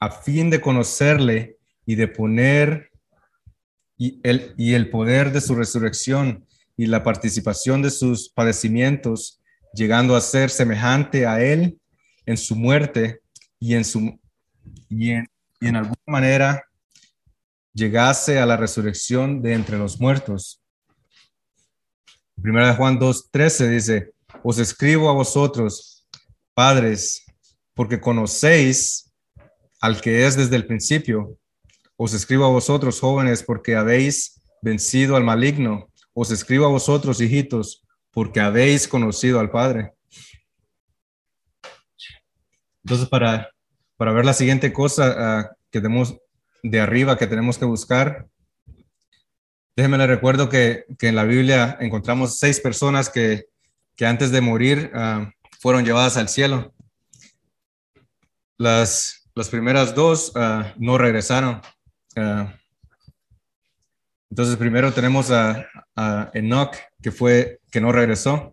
a 0.00 0.10
fin 0.10 0.48
de 0.48 0.62
conocerle 0.62 1.58
y 1.84 1.94
de 1.94 2.08
poner 2.08 2.90
y 3.98 4.18
el, 4.22 4.54
y 4.56 4.72
el 4.72 4.88
poder 4.88 5.30
de 5.30 5.42
su 5.42 5.54
resurrección 5.54 6.46
y 6.74 6.86
la 6.86 7.02
participación 7.02 7.82
de 7.82 7.90
sus 7.90 8.30
padecimientos, 8.30 9.42
llegando 9.74 10.16
a 10.16 10.22
ser 10.22 10.48
semejante 10.48 11.26
a 11.26 11.42
él 11.42 11.78
en 12.24 12.38
su 12.38 12.56
muerte 12.56 13.20
y 13.58 13.74
en, 13.74 13.84
su, 13.84 14.18
y 14.88 15.10
en, 15.10 15.26
y 15.60 15.68
en 15.68 15.76
alguna 15.76 16.00
manera 16.06 16.64
llegase 17.72 18.38
a 18.38 18.46
la 18.46 18.56
resurrección 18.56 19.42
de 19.42 19.54
entre 19.54 19.78
los 19.78 20.00
muertos. 20.00 20.62
Primera 22.40 22.68
de 22.68 22.76
Juan 22.76 22.98
2.13 22.98 23.68
dice, 23.68 24.12
os 24.42 24.58
escribo 24.58 25.10
a 25.10 25.12
vosotros, 25.12 26.06
padres, 26.54 27.24
porque 27.74 28.00
conocéis 28.00 29.12
al 29.80 30.00
que 30.00 30.26
es 30.26 30.36
desde 30.36 30.56
el 30.56 30.66
principio. 30.66 31.36
Os 31.96 32.14
escribo 32.14 32.44
a 32.44 32.50
vosotros, 32.50 33.00
jóvenes, 33.00 33.42
porque 33.42 33.76
habéis 33.76 34.40
vencido 34.62 35.16
al 35.16 35.24
maligno. 35.24 35.90
Os 36.14 36.30
escribo 36.30 36.64
a 36.66 36.70
vosotros, 36.70 37.20
hijitos, 37.20 37.86
porque 38.10 38.40
habéis 38.40 38.88
conocido 38.88 39.38
al 39.38 39.50
Padre. 39.50 39.92
Entonces, 42.84 43.08
para, 43.08 43.50
para 43.96 44.12
ver 44.12 44.24
la 44.24 44.32
siguiente 44.32 44.72
cosa 44.72 45.50
uh, 45.50 45.56
que 45.70 45.80
tenemos 45.80 46.16
de 46.62 46.80
arriba 46.80 47.18
que 47.18 47.26
tenemos 47.26 47.58
que 47.58 47.64
buscar, 47.64 48.28
déjenme 49.76 49.98
le 49.98 50.06
recuerdo 50.06 50.48
que, 50.48 50.84
que, 50.98 51.08
en 51.08 51.16
la 51.16 51.24
Biblia 51.24 51.76
encontramos 51.80 52.38
seis 52.38 52.60
personas 52.60 53.08
que, 53.08 53.46
que 53.96 54.06
antes 54.06 54.30
de 54.30 54.40
morir 54.40 54.92
uh, 54.94 55.30
fueron 55.60 55.84
llevadas 55.84 56.16
al 56.16 56.28
cielo. 56.28 56.74
Las 58.58 59.20
las 59.34 59.48
primeras 59.48 59.94
dos 59.94 60.32
ah, 60.34 60.74
no 60.76 60.98
regresaron. 60.98 61.60
Ah, 62.16 62.54
entonces, 64.30 64.56
primero 64.56 64.92
tenemos 64.92 65.30
a, 65.30 65.66
a, 65.96 66.30
Enoch, 66.34 66.76
que 67.02 67.10
fue, 67.10 67.60
que 67.70 67.80
no 67.80 67.90
regresó. 67.90 68.52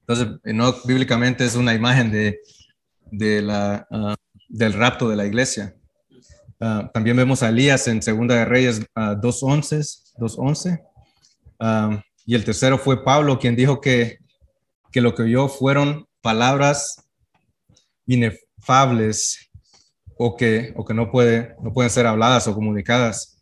Entonces, 0.00 0.40
Enoch 0.44 0.84
bíblicamente 0.86 1.44
es 1.44 1.54
una 1.54 1.74
imagen 1.74 2.10
de, 2.10 2.40
de 3.10 3.42
la, 3.42 3.86
ah, 3.90 4.16
del 4.48 4.72
rapto 4.72 5.08
de 5.08 5.16
la 5.16 5.26
iglesia. 5.26 5.74
También 6.58 7.16
vemos 7.16 7.42
a 7.42 7.48
Elías 7.48 7.86
en 7.88 8.02
Segunda 8.02 8.34
de 8.34 8.44
Reyes 8.44 8.80
2.11, 8.94 10.14
2.11. 10.18 12.02
y 12.26 12.34
el 12.34 12.44
tercero 12.44 12.78
fue 12.78 13.04
Pablo, 13.04 13.38
quien 13.38 13.54
dijo 13.56 13.80
que, 13.80 14.18
que 14.90 15.00
lo 15.00 15.14
que 15.14 15.22
oyó 15.22 15.48
fueron 15.48 16.06
palabras 16.20 17.08
inefables 18.06 19.50
o 20.16 20.36
que, 20.36 20.72
o 20.76 20.84
que 20.84 20.94
no, 20.94 21.10
puede, 21.10 21.54
no 21.62 21.72
pueden 21.72 21.90
ser 21.90 22.06
habladas 22.06 22.48
o 22.48 22.54
comunicadas 22.54 23.38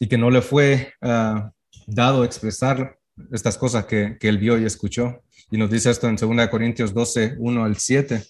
y 0.00 0.08
que 0.08 0.16
no 0.18 0.30
le 0.30 0.40
fue 0.40 0.94
uh, 1.02 1.50
dado 1.86 2.24
expresar 2.24 2.98
estas 3.30 3.58
cosas 3.58 3.84
que, 3.84 4.16
que, 4.18 4.28
él 4.28 4.38
vio 4.38 4.58
y 4.58 4.64
escuchó. 4.64 5.22
Y 5.50 5.58
nos 5.58 5.70
dice 5.70 5.90
esto 5.90 6.08
en 6.08 6.16
2 6.16 6.48
Corintios 6.48 6.94
12, 6.94 7.36
1 7.38 7.64
al 7.64 7.76
7. 7.76 8.24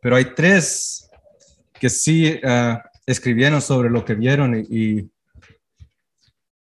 Pero 0.00 0.16
hay 0.16 0.34
tres 0.34 1.08
que 1.80 1.88
sí 1.88 2.38
uh, 2.44 2.76
escribieron 3.08 3.62
sobre 3.62 3.88
lo 3.88 4.04
que 4.04 4.14
vieron 4.14 4.54
y, 4.68 5.10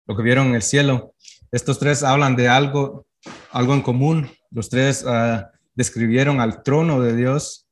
lo 0.07 0.15
que 0.15 0.23
vieron 0.23 0.47
en 0.47 0.55
el 0.55 0.61
cielo. 0.61 1.13
Estos 1.51 1.77
tres 1.77 2.01
hablan 2.01 2.35
de 2.35 2.47
algo, 2.47 3.05
algo 3.51 3.73
en 3.73 3.81
común. 3.81 4.31
Los 4.49 4.69
tres 4.69 5.03
uh, 5.03 5.43
describieron 5.75 6.39
al 6.39 6.63
trono 6.63 7.01
de 7.01 7.15
Dios 7.15 7.67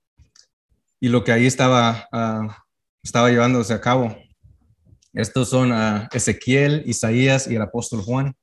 y 1.00 1.08
lo 1.08 1.24
que 1.24 1.32
ahí 1.32 1.48
estaba, 1.48 2.08
ah, 2.12 2.64
estaba 3.02 3.30
llevándose 3.30 3.74
a 3.74 3.82
cabo. 3.82 4.16
Estos 5.14 5.50
son 5.50 5.72
uh, 5.72 6.08
Ezequiel, 6.12 6.84
Isaías 6.86 7.48
y 7.48 7.56
el 7.56 7.62
apóstol 7.62 8.02
Juan. 8.02 8.36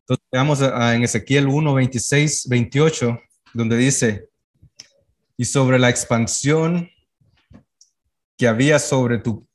Entonces, 0.00 0.26
veamos 0.30 0.60
en 0.60 1.04
Ezequiel 1.04 1.46
1, 1.46 1.72
26, 1.72 2.48
28, 2.48 3.18
donde 3.54 3.76
dice, 3.76 4.28
y 5.36 5.44
sobre 5.44 5.78
la 5.78 5.88
expansión 5.88 6.90
que 8.36 8.48
había 8.48 8.78
sobre 8.78 9.18
tu, 9.18 9.46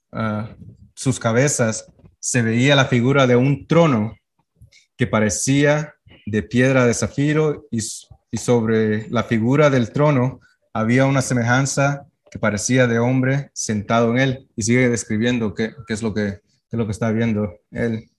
sus 0.95 1.19
cabezas, 1.19 1.91
se 2.19 2.41
veía 2.41 2.75
la 2.75 2.85
figura 2.85 3.27
de 3.27 3.35
un 3.35 3.67
trono 3.67 4.15
que 4.97 5.07
parecía 5.07 5.95
de 6.25 6.43
piedra 6.43 6.85
de 6.85 6.93
zafiro 6.93 7.67
y, 7.71 7.81
sobre 8.37 9.09
la 9.09 9.23
figura 9.23 9.69
del 9.69 9.91
trono 9.91 10.39
había 10.73 11.05
una 11.05 11.21
semejanza 11.21 12.07
que 12.29 12.39
parecía 12.39 12.87
de 12.87 12.97
hombre 12.97 13.51
sentado 13.53 14.11
en 14.11 14.19
él 14.19 14.49
y 14.55 14.61
sigue 14.61 14.87
describiendo 14.87 15.53
qué, 15.53 15.73
qué 15.85 15.93
es, 15.93 16.01
lo 16.01 16.13
que, 16.13 16.27
es 16.27 16.41
lo 16.71 16.85
que 16.85 16.93
está 16.93 17.11
viendo 17.11 17.51
él. 17.71 18.09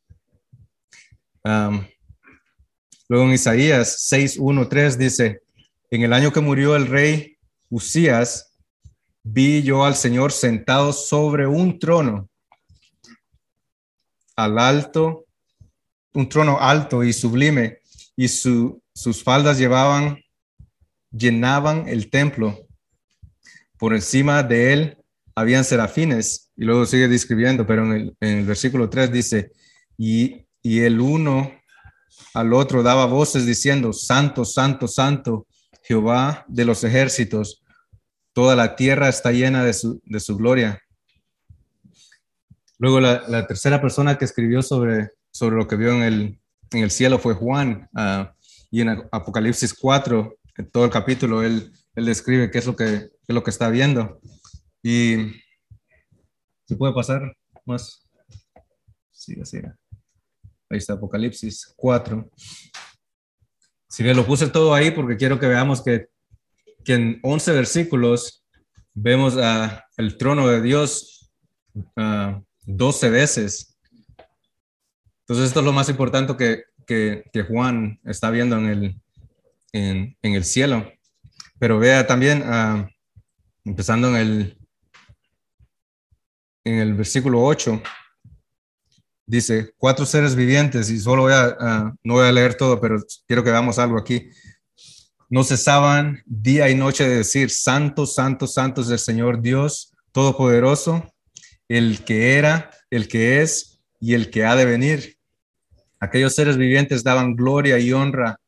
luego 3.09 3.25
en 3.25 3.33
Isaías 3.33 3.97
6, 4.01 4.37
1, 4.39 4.69
3 4.69 4.99
dice, 4.99 5.43
en 5.91 6.03
el 6.03 6.13
año 6.13 6.33
que 6.33 6.41
murió 6.41 6.77
el 6.77 6.89
rey 6.89 7.39
Usías, 7.71 8.52
vi 9.23 9.63
yo 9.63 9.85
al 9.85 9.95
Señor 9.95 10.33
sentado 10.33 10.93
sobre 10.93 11.47
un 11.47 11.79
trono, 11.79 12.29
al 14.37 14.59
alto, 14.59 15.27
un 16.15 16.29
trono 16.29 16.59
alto 16.61 17.05
y 17.05 17.13
sublime, 17.13 17.79
y 18.17 18.29
su, 18.29 18.83
sus 18.95 19.23
faldas 19.23 19.59
llevaban, 19.59 20.19
llenaban 21.11 21.89
el 21.89 22.11
templo. 22.11 22.67
Por 23.79 23.95
encima 23.95 24.43
de 24.43 24.73
él 24.73 24.99
habían 25.35 25.65
serafines, 25.65 26.51
y 26.57 26.65
luego 26.65 26.87
sigue 26.87 27.09
describiendo, 27.09 27.67
pero 27.67 27.85
en 27.95 28.15
el, 28.21 28.45
versículo 28.45 28.91
3 28.91 29.13
dice, 29.13 29.53
y, 29.97 30.47
y 30.63 30.81
el 30.81 31.01
uno 31.01 31.53
al 32.35 32.53
otro 32.53 32.83
daba 32.83 33.07
voces 33.07 33.47
diciendo, 33.47 33.93
Santo, 33.93 34.45
Santo, 34.45 34.89
Santo, 34.89 35.47
Jehová 35.83 36.45
de 36.49 36.65
los 36.65 36.85
ejércitos, 36.85 37.62
toda 38.33 38.57
la 38.57 38.77
tierra 38.77 39.09
está 39.09 39.33
llena 39.33 39.65
de 39.65 39.73
su, 39.73 40.01
de 40.05 40.21
su 40.21 40.37
gloria. 40.37 40.83
Luego 42.79 43.01
la, 43.01 43.47
tercera 43.47 43.81
persona 43.81 44.19
que 44.19 44.25
escribió 44.25 44.63
sobre, 44.63 45.11
sobre 45.31 45.57
lo 45.57 45.69
que 45.69 45.77
vio 45.77 45.93
en 45.93 46.03
el, 46.03 46.41
en 46.73 46.83
el 46.83 46.91
cielo 46.91 47.19
fue 47.19 47.35
Juan, 47.35 47.89
ah, 47.95 48.35
y 48.71 48.81
en 48.81 48.89
Apocalipsis 49.13 49.75
4, 49.75 50.37
en 50.57 50.71
todo 50.71 50.85
el 50.85 50.91
capítulo, 50.91 51.43
él, 51.43 51.73
él 51.95 52.07
describe 52.07 52.51
qué 52.51 52.59
es 52.59 52.67
lo 52.67 52.75
que 52.75 53.13
es 53.29 53.35
lo 53.35 53.43
que 53.43 53.51
está 53.51 53.69
viendo. 53.69 54.21
Y 54.83 55.33
se 56.67 56.77
puede 56.77 56.93
pasar 56.93 57.37
más. 57.65 58.09
Sigue, 59.11 59.45
sigue. 59.45 59.73
Ahí 60.69 60.79
está 60.79 60.95
Apocalipsis 60.95 61.73
4. 61.77 62.31
Si 63.89 64.03
bien 64.03 64.17
lo 64.17 64.27
puse 64.27 64.49
todo 64.49 64.75
ahí 64.75 64.91
porque 64.91 65.17
quiero 65.17 65.39
que 65.39 65.47
veamos 65.47 65.83
que, 65.83 66.09
que 66.85 66.95
en 66.95 67.21
11 67.23 67.53
versículos 67.53 68.45
vemos 68.95 69.37
a 69.37 69.85
el 69.97 70.17
trono 70.17 70.49
de 70.49 70.61
Dios 70.61 71.33
uh, 71.75 72.43
12 72.65 73.11
veces. 73.11 73.79
Entonces 75.21 75.47
esto 75.49 75.61
es 75.61 75.67
lo 75.67 75.73
más 75.73 75.89
importante 75.89 76.37
que, 76.37 76.65
Juan 77.49 77.99
está 78.05 78.31
viendo 78.31 78.59
en 78.59 79.01
el, 80.23 80.45
cielo. 80.45 80.91
Pero 81.59 81.79
vea 81.79 82.07
también 82.07 82.45
empezando 83.65 84.15
en 84.17 84.55
el, 86.65 86.95
versículo 86.95 87.43
8, 87.43 87.83
dice, 89.25 89.73
cuatro 89.79 90.05
seres 90.05 90.35
vivientes, 90.35 90.91
y 90.91 90.99
solo 90.99 91.23
voy 91.23 91.33
no 92.03 92.15
voy 92.15 92.27
a 92.27 92.33
leer 92.33 92.55
todo, 92.55 92.81
pero 92.81 93.03
quiero 93.27 93.43
que 93.43 93.51
veamos 93.51 93.79
algo 93.79 93.99
aquí. 93.99 94.29
No 95.33 95.45
cesaban 95.45 96.23
día 96.27 96.69
y 96.69 96.75
noche 96.75 97.09
de 97.09 97.17
decir, 97.17 97.49
santo, 97.49 98.05
santo, 98.05 98.47
santo 98.47 98.83
es 98.83 98.91
el 98.91 98.99
Señor 98.99 99.41
Dios 99.41 99.95
Todopoderoso, 100.13 101.11
el 101.69 102.05
que 102.05 102.37
era, 102.37 102.71
el 102.91 103.09
que 103.09 103.41
es 103.41 103.81
y 103.99 104.13
el 104.13 104.29
que 104.29 104.45
ha 104.45 104.55
de 104.57 104.67
venir. 104.67 105.17
Aquellos 106.01 106.35
seres 106.35 106.59
vivientes 106.59 107.03
daban 107.03 107.35
gloria 107.35 107.79
y 107.79 107.95
honra 107.95 108.41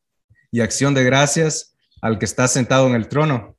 y 0.51 0.61
acción 0.61 0.93
de 0.93 1.03
gracias 1.03 1.73
al 2.03 2.19
que 2.19 2.25
está 2.25 2.47
sentado 2.47 2.85
en 2.85 2.93
el 2.93 3.07
trono 3.07 3.57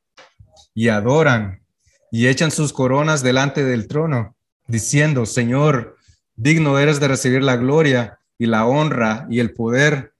y 0.73 0.87
adoran 0.87 1.65
y 2.13 2.29
echan 2.29 2.53
sus 2.53 2.73
coronas 2.73 3.25
delante 3.25 3.65
del 3.65 3.89
trono, 3.89 4.37
diciendo, 4.69 5.27
Señor, 5.27 5.97
digno 6.37 6.79
eres 6.79 7.01
de 7.01 7.09
recibir 7.09 7.43
la 7.43 7.57
gloria 7.57 8.21
y 8.39 8.47
la 8.47 8.67
honra 8.67 9.27
y 9.29 9.41
el 9.41 9.53
poder, 9.53 10.15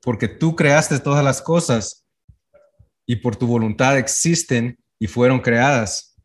porque 0.00 0.28
tú 0.28 0.54
creaste 0.54 1.00
todas 1.00 1.24
las 1.24 1.42
cosas 1.42 2.01
y 3.06 3.16
por 3.16 3.36
tu 3.36 3.46
voluntad 3.46 3.98
existen 3.98 4.78
y 4.98 5.06
fueron 5.06 5.40
creadas. 5.40 6.16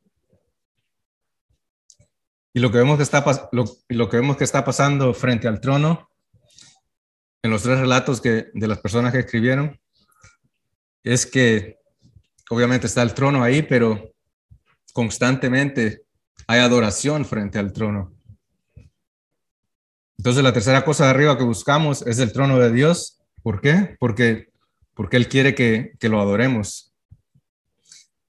Y 2.54 2.60
lo 2.60 2.72
que 2.72 2.78
vemos 2.80 2.98
que 2.98 3.04
está, 3.04 3.24
lo, 3.52 4.10
que, 4.10 4.18
vemos 4.18 4.38
que 4.38 4.44
está 4.44 4.66
pasando 4.66 5.13
frente 5.13 5.48
al 5.48 5.62
trono, 5.62 6.10
en 7.44 7.52
los 7.52 7.63
tres 7.63 7.80
relatos 7.80 8.20
que, 8.20 8.48
de 8.54 8.68
las 8.68 8.80
personas 8.80 9.13
que 9.13 9.20
escribieron, 9.20 9.80
es 11.04 11.26
que 11.26 11.78
obviamente 12.50 12.88
está 12.88 13.04
el 13.04 13.13
trono 13.13 13.44
ahí, 13.44 13.62
pero 13.62 14.12
constantemente 14.94 16.04
hay 16.48 16.60
adoración 16.60 17.26
frente 17.26 17.60
al 17.60 17.74
trono. 17.74 18.13
Entonces 20.18 20.44
la 20.44 20.54
tercera 20.54 20.84
cosa 20.84 21.06
de 21.06 21.12
arriba 21.12 21.38
que 21.38 21.44
buscamos 21.44 22.02
es 22.08 22.20
el 22.20 22.34
trono 22.34 22.58
de 22.58 22.72
Dios. 22.72 23.20
¿Por 23.44 23.62
qué? 23.62 23.96
Porque, 24.00 24.50
porque 24.97 25.15
Él 25.15 25.29
quiere 25.29 25.53
que, 25.53 25.93
que 25.99 26.10
lo 26.10 26.19
adoremos. 26.19 26.91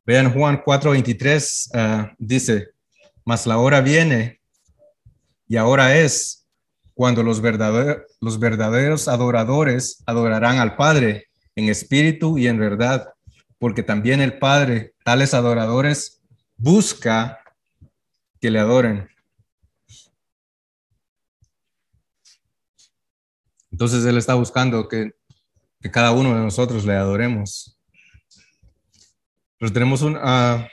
Vean 0.05 0.33
Juan 0.33 0.63
4:23, 0.63 1.71
uh, 1.75 2.15
dice, 2.19 2.69
mas 3.25 3.47
la 3.47 3.57
hora 3.57 3.81
viene 3.81 4.41
y 5.49 5.57
ahora 5.57 5.97
es 5.97 6.47
cuando 6.93 7.23
los 7.23 7.41
verdaderos 7.41 9.09
adoradores 9.09 10.03
adorarán 10.05 10.59
al 10.59 10.77
Padre 10.77 11.29
en 11.57 11.71
espíritu 11.71 12.37
y 12.37 12.49
en 12.49 12.59
verdad, 12.59 13.15
porque 13.59 13.83
también 13.83 14.21
el 14.21 14.39
Padre, 14.39 14.93
tales 15.05 15.33
adoradores, 15.33 16.21
busca 16.57 17.39
que 18.41 18.51
le 18.51 18.59
adoren. 18.59 19.09
Entonces 23.71 24.05
Él 24.05 24.19
está 24.19 24.35
buscando 24.35 24.87
que, 24.89 25.18
cada 25.91 26.11
uno 26.11 26.35
de 26.35 26.41
nosotros 26.41 26.85
le 26.85 26.95
adoremos. 26.95 27.79
Pero 29.59 29.73
tenemos 29.73 30.03
una 30.03 30.69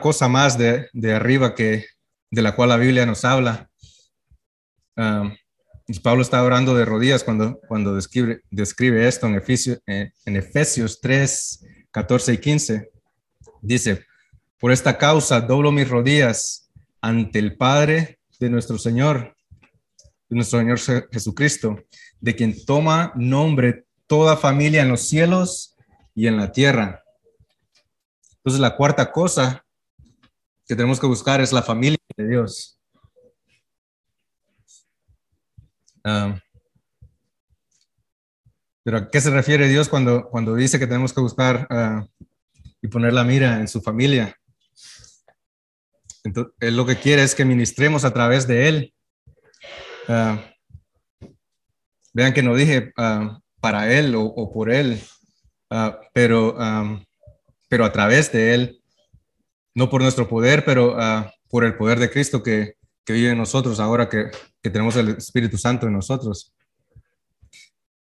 cosa 0.00 0.28
más 0.28 0.58
de, 0.58 0.88
arriba 1.14 1.54
que, 1.54 1.86
de 2.30 2.42
la 2.42 2.54
cual 2.54 2.70
la 2.70 2.76
Biblia 2.76 3.06
nos 3.06 3.24
habla. 3.24 3.70
Ah, 4.96 5.32
Pablo 6.02 6.22
está 6.22 6.42
orando 6.42 6.74
de 6.74 6.84
rodillas 6.84 7.22
cuando, 7.22 7.60
cuando 7.68 7.94
describe, 7.94 9.06
esto 9.06 9.26
en 9.26 9.40
eh, 9.86 10.12
Efesios 10.24 11.00
3, 11.00 11.64
14 11.92 12.32
y 12.32 12.38
15. 12.38 12.90
Dice, 13.62 14.04
Por 14.58 14.72
esta 14.72 14.98
causa 14.98 15.40
doblo 15.40 15.70
mis 15.70 15.88
rodillas 15.88 16.68
ante 17.00 17.38
el 17.38 17.56
Padre 17.56 18.18
de 18.40 18.50
nuestro 18.50 18.78
Señor, 18.78 19.35
nuestro 20.28 20.58
Señor 20.58 20.78
Jesucristo, 21.12 21.76
de 22.20 22.34
quien 22.34 22.64
toma 22.64 23.12
nombre 23.14 23.86
toda 24.06 24.36
familia 24.36 24.82
en 24.82 24.88
los 24.88 25.02
cielos 25.02 25.76
y 26.14 26.26
en 26.26 26.36
la 26.36 26.52
tierra. 26.52 27.02
Entonces 28.36 28.60
la 28.60 28.76
cuarta 28.76 29.10
cosa 29.12 29.64
que 30.66 30.74
tenemos 30.74 30.98
que 30.98 31.06
buscar 31.06 31.40
es 31.40 31.52
la 31.52 31.62
familia 31.62 31.98
de 32.16 32.28
Dios. 32.28 32.80
Ah, 36.04 36.40
pero 38.84 38.98
¿a 38.98 39.08
qué 39.08 39.20
se 39.20 39.30
refiere 39.30 39.68
Dios 39.68 39.88
cuando, 39.88 40.28
cuando 40.28 40.54
dice 40.54 40.78
que 40.78 40.86
tenemos 40.86 41.12
que 41.12 41.20
buscar 41.20 41.66
ah, 41.70 42.06
y 42.80 42.86
poner 42.86 43.12
la 43.12 43.24
mira 43.24 43.58
en 43.58 43.66
su 43.66 43.82
familia? 43.82 44.36
Entonces, 46.22 46.54
él 46.60 46.76
lo 46.76 46.86
que 46.86 46.96
quiere 46.96 47.22
es 47.22 47.34
que 47.34 47.44
ministremos 47.44 48.04
a 48.04 48.12
través 48.12 48.46
de 48.46 48.68
Él. 48.68 48.94
Ah, 50.08 50.40
vean 52.12 52.32
que 52.32 52.42
no 52.42 52.54
dije 52.54 52.92
para 53.60 53.92
Él 53.92 54.14
o, 54.16 54.52
por 54.52 54.70
Él, 54.70 55.00
pero, 56.12 56.56
pero 57.68 57.84
a 57.84 57.92
través 57.92 58.32
de 58.32 58.54
Él 58.54 58.82
no 59.76 59.90
por 59.90 60.00
nuestro 60.00 60.26
poder, 60.26 60.64
pero 60.64 60.96
uh, 60.96 61.26
por 61.50 61.62
el 61.62 61.76
poder 61.76 62.00
de 62.00 62.10
Cristo 62.10 62.42
que, 62.42 62.76
vive 63.06 63.30
en 63.30 63.38
nosotros 63.38 63.78
ahora 63.78 64.08
que, 64.08 64.30
tenemos 64.62 64.96
el 64.96 65.10
Espíritu 65.10 65.58
Santo 65.58 65.86
en 65.86 65.92
nosotros. 65.92 66.52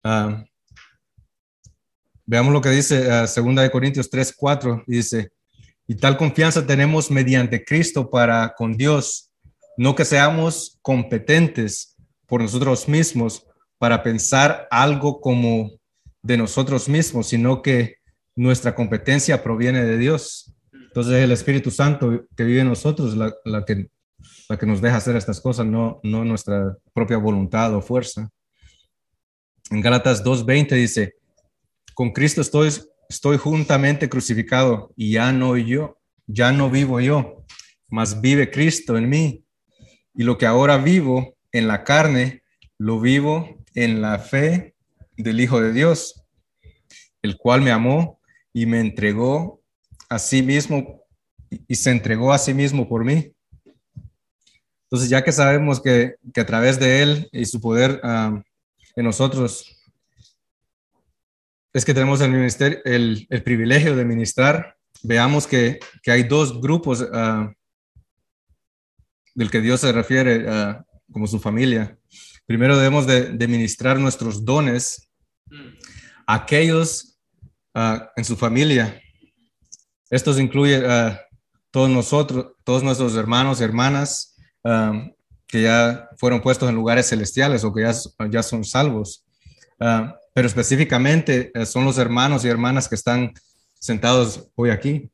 Uh, 0.03 0.45
veamos 2.23 2.53
lo 2.53 2.61
que 2.61 2.69
dice 2.69 3.11
uh, 3.11 3.27
Segunda 3.27 3.63
de 3.63 3.71
Corintios 3.71 4.09
3, 4.11 4.35
4, 4.37 4.83
dice, 4.85 5.31
y 5.87 5.95
tal 5.95 6.17
confianza 6.17 6.65
tenemos 6.65 7.09
mediante 7.09 7.65
Cristo 7.65 8.09
para 8.11 8.53
con 8.55 8.77
Dios, 8.77 9.31
no 9.77 9.95
que 9.95 10.05
seamos 10.05 10.79
competentes 10.81 11.95
por 12.27 12.41
nosotros 12.41 12.87
mismos 12.87 13.45
para 13.77 14.03
pensar 14.03 14.67
algo 14.71 15.21
como 15.21 15.71
de 16.21 16.37
nosotros 16.37 16.89
mismos, 16.89 17.27
sino 17.27 17.61
que 17.61 17.97
nuestra 18.35 18.73
competencia 18.73 19.43
proviene 19.43 19.83
de 19.83 19.97
Dios. 19.97 20.53
Entonces 20.71 21.15
el 21.15 21.31
Espíritu 21.31 21.71
Santo 21.71 22.25
que 22.35 22.43
vive 22.43 22.61
en 22.61 22.69
nosotros 22.69 23.15
la, 23.15 23.65
que, 23.65 23.89
la 24.49 24.57
que 24.57 24.65
nos 24.65 24.81
deja 24.81 24.97
hacer 24.97 25.15
estas 25.15 25.39
cosas, 25.39 25.65
no, 25.65 25.99
no 26.03 26.25
nuestra 26.25 26.75
propia 26.93 27.17
voluntad 27.17 27.73
o 27.75 27.81
fuerza. 27.81 28.29
En 29.71 29.81
Gálatas 29.81 30.23
2.20 30.23 30.69
dice, 30.75 31.15
con 31.93 32.11
Cristo 32.11 32.41
estoy, 32.41 32.69
estoy 33.09 33.37
juntamente 33.37 34.09
crucificado 34.09 34.91
y 34.95 35.11
ya 35.13 35.31
no 35.31 35.57
yo, 35.57 35.97
ya 36.27 36.51
no 36.51 36.69
vivo 36.69 36.99
yo, 36.99 37.45
mas 37.87 38.19
vive 38.19 38.49
Cristo 38.49 38.97
en 38.97 39.09
mí. 39.09 39.44
Y 40.15 40.23
lo 40.23 40.37
que 40.37 40.45
ahora 40.45 40.77
vivo 40.77 41.35
en 41.51 41.67
la 41.67 41.83
carne, 41.83 42.43
lo 42.77 42.99
vivo 42.99 43.63
en 43.73 44.01
la 44.01 44.19
fe 44.19 44.75
del 45.17 45.39
Hijo 45.39 45.61
de 45.61 45.73
Dios, 45.73 46.23
el 47.21 47.37
cual 47.37 47.61
me 47.61 47.71
amó 47.71 48.19
y 48.53 48.65
me 48.65 48.79
entregó 48.79 49.61
a 50.09 50.19
sí 50.19 50.41
mismo 50.41 51.03
y 51.49 51.75
se 51.75 51.91
entregó 51.91 52.33
a 52.33 52.37
sí 52.37 52.53
mismo 52.53 52.87
por 52.87 53.03
mí. 53.03 53.33
Entonces, 54.83 55.09
ya 55.09 55.23
que 55.23 55.31
sabemos 55.31 55.81
que, 55.81 56.15
que 56.33 56.41
a 56.41 56.45
través 56.45 56.79
de 56.79 57.01
Él 57.01 57.29
y 57.31 57.45
su 57.45 57.59
poder 57.59 57.99
um, 58.03 58.41
en 58.95 59.05
nosotros, 59.05 59.75
es 61.73 61.83
que 61.83 61.93
tenemos 61.93 62.21
el, 62.21 62.31
ministerio, 62.31 62.79
el, 62.85 63.27
el 63.29 63.43
privilegio 63.43 63.95
de 63.95 64.05
ministrar, 64.05 64.77
veamos 65.03 65.47
que, 65.47 65.79
que 66.01 66.11
hay 66.11 66.23
dos 66.23 66.61
grupos 66.61 67.01
uh, 67.01 67.51
del 69.35 69.51
que 69.51 69.61
Dios 69.61 69.81
se 69.81 69.91
refiere 69.91 70.49
uh, 70.49 70.83
como 71.11 71.27
su 71.27 71.39
familia. 71.39 71.97
Primero 72.47 72.75
debemos 72.75 73.05
de, 73.05 73.29
de 73.29 73.47
ministrar 73.47 73.99
nuestros 73.99 74.43
dones 74.43 75.09
a 76.25 76.33
aquellos 76.33 77.19
uh, 77.75 77.99
en 78.15 78.25
su 78.25 78.35
familia 78.35 78.99
estos 80.09 80.39
incluye 80.39 80.85
a 80.85 81.21
todos 81.71 81.89
nosotros, 81.89 82.53
todos 82.63 82.83
nuestros 82.83 83.15
hermanos 83.15 83.59
y 83.59 83.63
hermanas 83.63 84.35
um, 84.63 85.11
que 85.47 85.63
ya 85.63 86.09
fueron 86.17 86.41
puestos 86.41 86.69
en 86.69 86.75
lugares 86.75 87.09
celestiales 87.09 87.63
o 87.63 87.73
que 87.73 87.81
ya, 87.81 87.93
ya 88.29 88.43
son 88.43 88.63
salvos. 88.63 89.25
Uh, 89.79 90.09
pero 90.33 90.47
específicamente 90.47 91.51
eh, 91.53 91.65
son 91.65 91.85
los 91.85 91.97
hermanos 91.97 92.43
y 92.43 92.49
hermanas 92.49 92.87
que 92.87 92.95
están 92.95 93.33
sentados 93.79 94.49
hoy 94.55 94.69
aquí. 94.69 95.09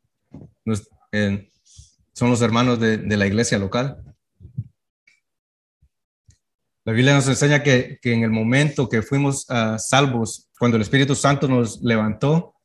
son 2.13 2.29
los 2.29 2.41
hermanos 2.41 2.79
de, 2.79 2.97
de, 2.97 3.17
la 3.17 3.27
iglesia 3.27 3.57
local. 3.57 3.97
La 6.83 6.93
Biblia 6.93 7.13
nos 7.13 7.27
enseña 7.27 7.61
que, 7.61 7.99
que 8.01 8.13
en 8.13 8.23
el 8.23 8.31
momento 8.31 8.89
que 8.89 9.03
fuimos 9.03 9.45
uh, 9.49 9.77
salvos, 9.77 10.49
cuando 10.57 10.77
el 10.77 10.81
Espíritu 10.81 11.13
Santo 11.13 11.47
nos 11.47 11.81
levantó, 11.81 12.55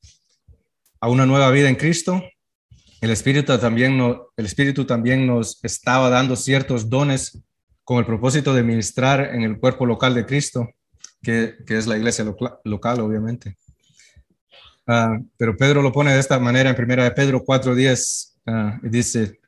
a 1.01 1.09
una 1.09 1.27
nueva 1.27 1.51
vida 1.51 1.69
en 1.69 1.77
Cristo, 1.77 2.23
el 3.01 3.11
Espíritu 3.11 3.59
también, 3.59 3.99
no, 3.99 4.29
el 4.37 4.47
Espíritu 4.47 4.87
también 4.87 5.27
nos 5.27 5.63
estaba 5.63 6.09
dando 6.09 6.35
ciertos 6.35 6.89
dones 6.89 7.43
con 7.85 7.99
el 7.99 8.07
propósito 8.07 8.55
de 8.55 8.63
ministrar 8.63 9.35
en 9.35 9.43
el 9.43 9.59
cuerpo 9.59 9.87
local 9.87 10.15
de 10.15 10.25
Cristo, 10.25 10.69
que, 11.23 11.55
que 11.67 11.77
es 11.77 11.87
la 11.87 11.97
iglesia 11.97 12.25
local, 12.65 13.01
obviamente. 13.01 13.57
Uh, 14.87 15.25
pero 15.37 15.57
Pedro 15.57 15.83
lo 15.83 15.93
pone 15.93 16.13
de 16.13 16.21
esta 16.21 16.39
manera 16.39 16.71
en 16.71 16.77
primera 16.77 17.05
de 17.05 17.11
Pedro 17.11 17.45
4.10, 17.45 18.81
uh, 18.83 18.89
dice, 18.89 19.41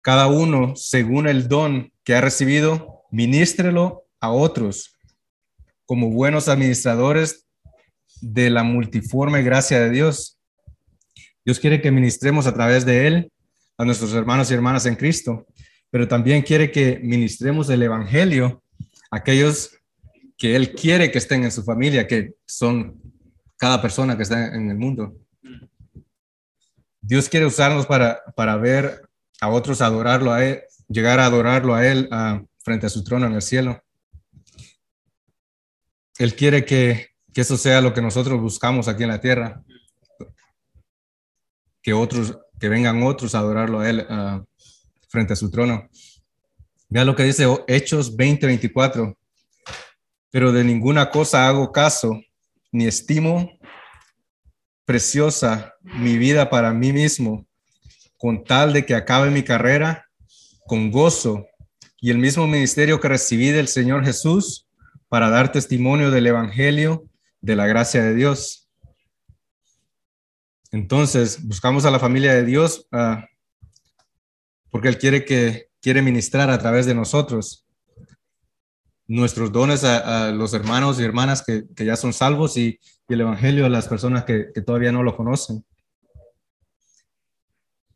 cada 0.00 0.28
uno 0.28 0.74
según 0.76 1.28
el 1.28 1.46
don 1.46 1.92
que 2.04 2.14
ha 2.14 2.20
recibido, 2.20 3.01
ministrelo 3.12 4.06
a 4.20 4.32
otros 4.32 4.96
como 5.84 6.10
buenos 6.10 6.48
administradores 6.48 7.46
de 8.20 8.50
la 8.50 8.62
multiforme 8.62 9.42
gracia 9.42 9.78
de 9.78 9.90
Dios. 9.90 10.38
Dios 11.44 11.60
quiere 11.60 11.82
que 11.82 11.90
ministremos 11.90 12.46
a 12.46 12.54
través 12.54 12.86
de 12.86 13.06
Él 13.06 13.32
a 13.76 13.84
nuestros 13.84 14.14
hermanos 14.14 14.50
y 14.50 14.54
hermanas 14.54 14.86
en 14.86 14.96
Cristo, 14.96 15.46
pero 15.90 16.08
también 16.08 16.42
quiere 16.42 16.70
que 16.70 16.98
ministremos 17.02 17.68
el 17.68 17.82
Evangelio 17.82 18.62
a 19.10 19.18
aquellos 19.18 19.76
que 20.38 20.56
Él 20.56 20.72
quiere 20.72 21.10
que 21.10 21.18
estén 21.18 21.44
en 21.44 21.52
su 21.52 21.62
familia, 21.62 22.06
que 22.06 22.34
son 22.46 22.98
cada 23.58 23.82
persona 23.82 24.16
que 24.16 24.22
está 24.22 24.54
en 24.54 24.70
el 24.70 24.78
mundo. 24.78 25.14
Dios 27.02 27.28
quiere 27.28 27.44
usarnos 27.44 27.86
para, 27.86 28.22
para 28.34 28.56
ver 28.56 29.02
a 29.40 29.50
otros 29.50 29.82
adorarlo 29.82 30.32
a 30.32 30.44
Él, 30.44 30.62
llegar 30.88 31.20
a 31.20 31.26
adorarlo 31.26 31.74
a 31.74 31.86
Él 31.86 32.08
frente 32.62 32.86
a 32.86 32.90
su 32.90 33.04
trono 33.04 33.26
en 33.26 33.34
el 33.34 33.42
cielo. 33.42 33.82
Él 36.18 36.34
quiere 36.34 36.64
que, 36.64 37.08
que 37.32 37.40
eso 37.40 37.56
sea 37.56 37.80
lo 37.80 37.92
que 37.92 38.02
nosotros 38.02 38.40
buscamos 38.40 38.88
aquí 38.88 39.02
en 39.02 39.08
la 39.08 39.20
tierra 39.20 39.62
que 41.82 41.92
otros, 41.92 42.38
que 42.60 42.68
vengan 42.68 43.02
otros 43.02 43.34
a 43.34 43.40
adorarlo 43.40 43.80
a 43.80 43.90
Él 43.90 44.06
uh, 44.08 44.44
frente 45.08 45.32
a 45.32 45.36
su 45.36 45.50
trono. 45.50 45.88
Vea 46.88 47.04
lo 47.04 47.16
que 47.16 47.24
dice 47.24 47.46
Hechos 47.66 48.16
20:24. 48.16 49.16
Pero 50.30 50.52
de 50.52 50.64
ninguna 50.64 51.10
cosa 51.10 51.46
hago 51.46 51.72
caso, 51.72 52.18
ni 52.70 52.86
estimo 52.86 53.50
preciosa 54.84 55.74
mi 55.82 56.16
vida 56.16 56.48
para 56.48 56.72
mí 56.72 56.92
mismo, 56.92 57.46
con 58.16 58.44
tal 58.44 58.72
de 58.72 58.86
que 58.86 58.94
acabe 58.94 59.30
mi 59.30 59.42
carrera 59.42 60.08
con 60.66 60.90
gozo 60.90 61.46
y 62.02 62.10
el 62.10 62.18
mismo 62.18 62.48
ministerio 62.48 62.98
que 62.98 63.08
recibí 63.08 63.52
del 63.52 63.68
Señor 63.68 64.04
Jesús 64.04 64.66
para 65.08 65.30
dar 65.30 65.52
testimonio 65.52 66.10
del 66.10 66.26
Evangelio 66.26 67.08
de 67.40 67.54
la 67.54 67.68
gracia 67.68 68.02
de 68.02 68.12
Dios. 68.12 68.68
Entonces, 70.72 71.46
buscamos 71.46 71.84
a 71.84 71.92
la 71.92 72.00
familia 72.00 72.34
de 72.34 72.44
Dios 72.44 72.88
uh, 72.90 73.22
porque 74.70 74.88
Él 74.88 74.98
quiere 74.98 75.24
que 75.24 75.68
quiere 75.80 76.02
ministrar 76.02 76.50
a 76.50 76.58
través 76.58 76.86
de 76.86 76.94
nosotros 76.96 77.68
nuestros 79.06 79.52
dones 79.52 79.84
a, 79.84 80.32
los 80.32 80.54
hermanos 80.54 80.98
y 80.98 81.04
hermanas 81.04 81.44
que, 81.44 81.66
ya 81.84 81.94
son 81.94 82.12
salvos 82.12 82.56
y, 82.56 82.80
el 83.08 83.20
Evangelio 83.20 83.66
a 83.66 83.68
las 83.68 83.86
personas 83.86 84.24
que, 84.24 84.46
todavía 84.66 84.90
no 84.90 85.04
lo 85.04 85.16
conocen. 85.16 85.64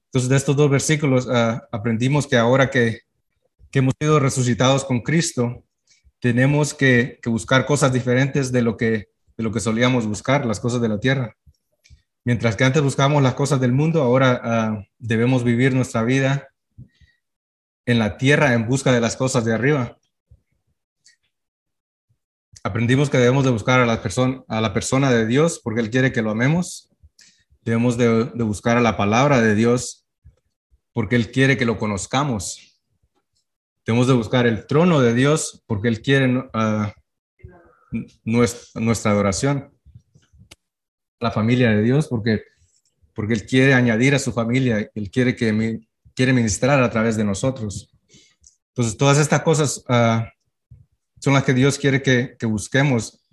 Entonces, 0.04 0.28
de 0.28 0.36
estos 0.36 0.54
dos 0.54 0.70
versículos 0.70 1.26
uh, 1.26 1.58
aprendimos 1.72 2.26
que 2.28 2.36
ahora 2.36 2.70
que, 2.70 3.05
hemos 3.78 3.94
sido 4.00 4.20
resucitados 4.20 4.84
con 4.84 5.00
Cristo, 5.00 5.64
tenemos 6.20 6.74
que, 6.74 7.20
buscar 7.26 7.66
cosas 7.66 7.92
diferentes 7.92 8.52
de 8.52 8.62
lo, 8.62 8.76
que, 8.76 9.08
de 9.36 9.44
lo 9.44 9.52
que 9.52 9.60
solíamos 9.60 10.06
buscar, 10.06 10.46
las 10.46 10.60
cosas 10.60 10.80
de 10.80 10.88
la 10.88 10.98
tierra. 10.98 11.36
Mientras 12.24 12.56
que 12.56 12.64
antes 12.64 12.82
buscábamos 12.82 13.22
las 13.22 13.34
cosas 13.34 13.60
del 13.60 13.72
mundo, 13.72 14.02
ahora 14.02 14.72
uh, 14.74 14.84
debemos 14.98 15.44
vivir 15.44 15.72
nuestra 15.74 16.02
vida 16.02 16.48
en 17.84 17.98
la 18.00 18.16
tierra 18.16 18.54
en 18.54 18.66
busca 18.66 18.92
de 18.92 19.00
las 19.00 19.14
cosas 19.16 19.44
de 19.44 19.54
arriba. 19.54 19.96
Aprendimos 22.64 23.10
que 23.10 23.18
debemos 23.18 23.44
de 23.44 23.50
buscar 23.50 23.78
a 23.78 23.86
la, 23.86 24.02
persona, 24.02 24.42
a 24.48 24.60
la 24.60 24.72
persona 24.72 25.12
de 25.12 25.24
Dios 25.24 25.60
porque 25.62 25.80
Él 25.80 25.90
quiere 25.90 26.10
que 26.10 26.22
lo 26.22 26.32
amemos. 26.32 26.90
Debemos 27.60 27.96
de, 27.96 28.24
de 28.24 28.42
buscar 28.42 28.76
a 28.76 28.80
la 28.80 28.96
palabra 28.96 29.40
de 29.40 29.54
Dios 29.54 30.04
porque 30.92 31.14
Él 31.14 31.30
quiere 31.30 31.56
que 31.56 31.64
lo 31.64 31.78
conozcamos. 31.78 32.65
Tenemos 33.86 34.08
de 34.08 34.14
buscar 34.14 34.48
el 34.48 34.66
trono 34.66 35.00
de 35.00 35.14
Dios 35.14 35.62
porque 35.64 35.86
Él 35.86 36.02
quiere 36.02 36.26
nuestra, 38.24 38.80
nuestra 38.80 39.12
adoración. 39.12 39.72
La 41.20 41.30
familia 41.30 41.70
de 41.70 41.82
Dios 41.82 42.08
porque, 42.08 42.42
porque 43.14 43.34
Él 43.34 43.46
quiere 43.46 43.74
añadir 43.74 44.16
a 44.16 44.18
su 44.18 44.32
familia, 44.32 44.90
Él 44.92 45.08
quiere, 45.08 45.36
que, 45.36 45.78
quiere 46.16 46.32
ministrar 46.32 46.82
a 46.82 46.90
través 46.90 47.16
de 47.16 47.22
nosotros. 47.22 47.88
Entonces, 48.70 48.96
todas 48.96 49.18
estas 49.18 49.42
cosas 49.42 49.84
ah, 49.88 50.32
son 51.20 51.34
las 51.34 51.44
que 51.44 51.54
Dios 51.54 51.78
quiere 51.78 52.02
que, 52.02 52.36
busquemos 52.44 53.24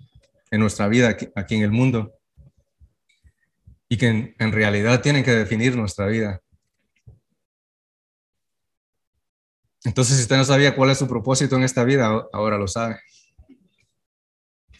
en 0.52 0.60
nuestra 0.60 0.86
vida 0.86 1.16
aquí, 1.34 1.56
en 1.56 1.62
el 1.62 1.72
mundo 1.72 2.14
y 3.88 3.96
que 3.96 4.36
en, 4.38 4.52
realidad 4.52 5.02
tienen 5.02 5.24
que 5.24 5.32
definir 5.32 5.76
nuestra 5.76 6.06
vida. 6.06 6.43
Entonces, 9.84 10.16
si 10.16 10.22
usted 10.22 10.36
no 10.36 10.44
sabía 10.44 10.74
cuál 10.74 10.90
es 10.90 10.98
su 10.98 11.06
propósito 11.06 11.56
en 11.56 11.62
esta 11.62 11.84
vida, 11.84 12.06
ahora 12.32 12.58
lo 12.58 12.66
sabe. 12.66 12.98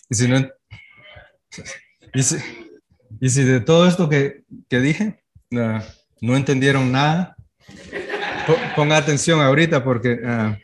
Y 0.09 0.15
si 0.15 0.29
no, 0.29 0.49
y 3.21 3.29
si, 3.31 3.45
de 3.45 3.61
todo 3.61 3.87
esto 3.87 4.09
que, 4.09 4.45
dije 4.71 5.23
ah, 5.57 5.83
no 6.21 6.37
entendieron 6.37 6.91
nada, 6.91 7.37
ponga 8.77 8.97
atención 8.97 9.41
ahorita 9.41 9.85
porque, 9.85 10.21
ah, 10.25 10.59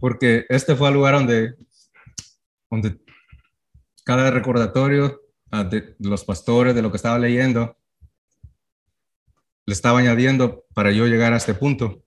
porque 0.00 0.44
este 0.48 0.76
fue 0.76 0.88
el 0.88 0.94
lugar 0.94 1.14
donde, 1.14 1.54
donde 2.70 2.98
cada 4.04 4.30
recordatorio 4.30 5.20
ah, 5.50 5.64
de 5.64 5.96
los 5.98 6.24
pastores, 6.24 6.74
de 6.74 6.82
lo 6.82 6.90
que 6.90 6.96
estaba 6.96 7.18
leyendo, 7.18 7.76
le 9.66 9.72
estaba 9.72 10.00
añadiendo 10.00 10.64
para 10.74 10.90
yo 10.90 11.06
llegar 11.06 11.32
a 11.32 11.36
este 11.36 11.54
punto. 11.54 12.02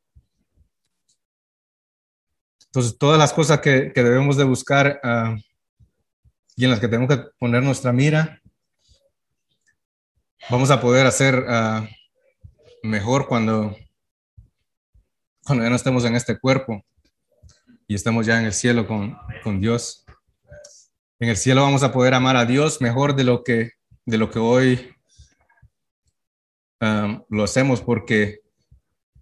Entonces, 2.75 2.97
todas 2.97 3.17
las 3.17 3.31
cosas 3.31 3.61
que, 3.61 3.93
debemos 3.95 4.35
de 4.35 4.43
buscar 4.43 4.99
uh, 5.01 5.39
y 6.57 6.65
en 6.65 6.71
las 6.71 6.81
que 6.81 6.89
tenemos 6.89 7.07
que 7.07 7.23
poner 7.39 7.63
nuestra 7.63 7.93
mira, 7.93 8.41
vamos 10.49 10.69
a 10.71 10.81
poder 10.81 11.07
hacer 11.07 11.41
mejor 12.83 13.29
cuando, 13.29 13.77
cuando 15.45 15.63
ya 15.63 15.69
no 15.69 15.75
estemos 15.77 16.03
en 16.03 16.17
este 16.17 16.38
cuerpo 16.38 16.83
y 17.88 17.95
estemos 17.95 18.25
ya 18.25 18.41
en 18.41 18.47
el 18.47 18.53
cielo 18.53 18.85
con, 18.85 19.17
con 19.41 19.61
Dios. 19.61 20.03
En 21.19 21.29
el 21.29 21.38
cielo 21.38 21.61
vamos 21.61 21.81
a 21.81 21.93
poder 21.93 22.13
amar 22.13 22.35
a 22.35 22.43
Dios 22.43 22.81
mejor 22.81 23.15
de 23.15 23.23
lo 23.23 23.45
que, 23.45 23.71
de 24.05 24.17
lo 24.17 24.29
que 24.29 24.39
hoy 24.39 24.93
um, 26.81 27.23
lo 27.29 27.45
hacemos 27.45 27.79
porque 27.79 28.41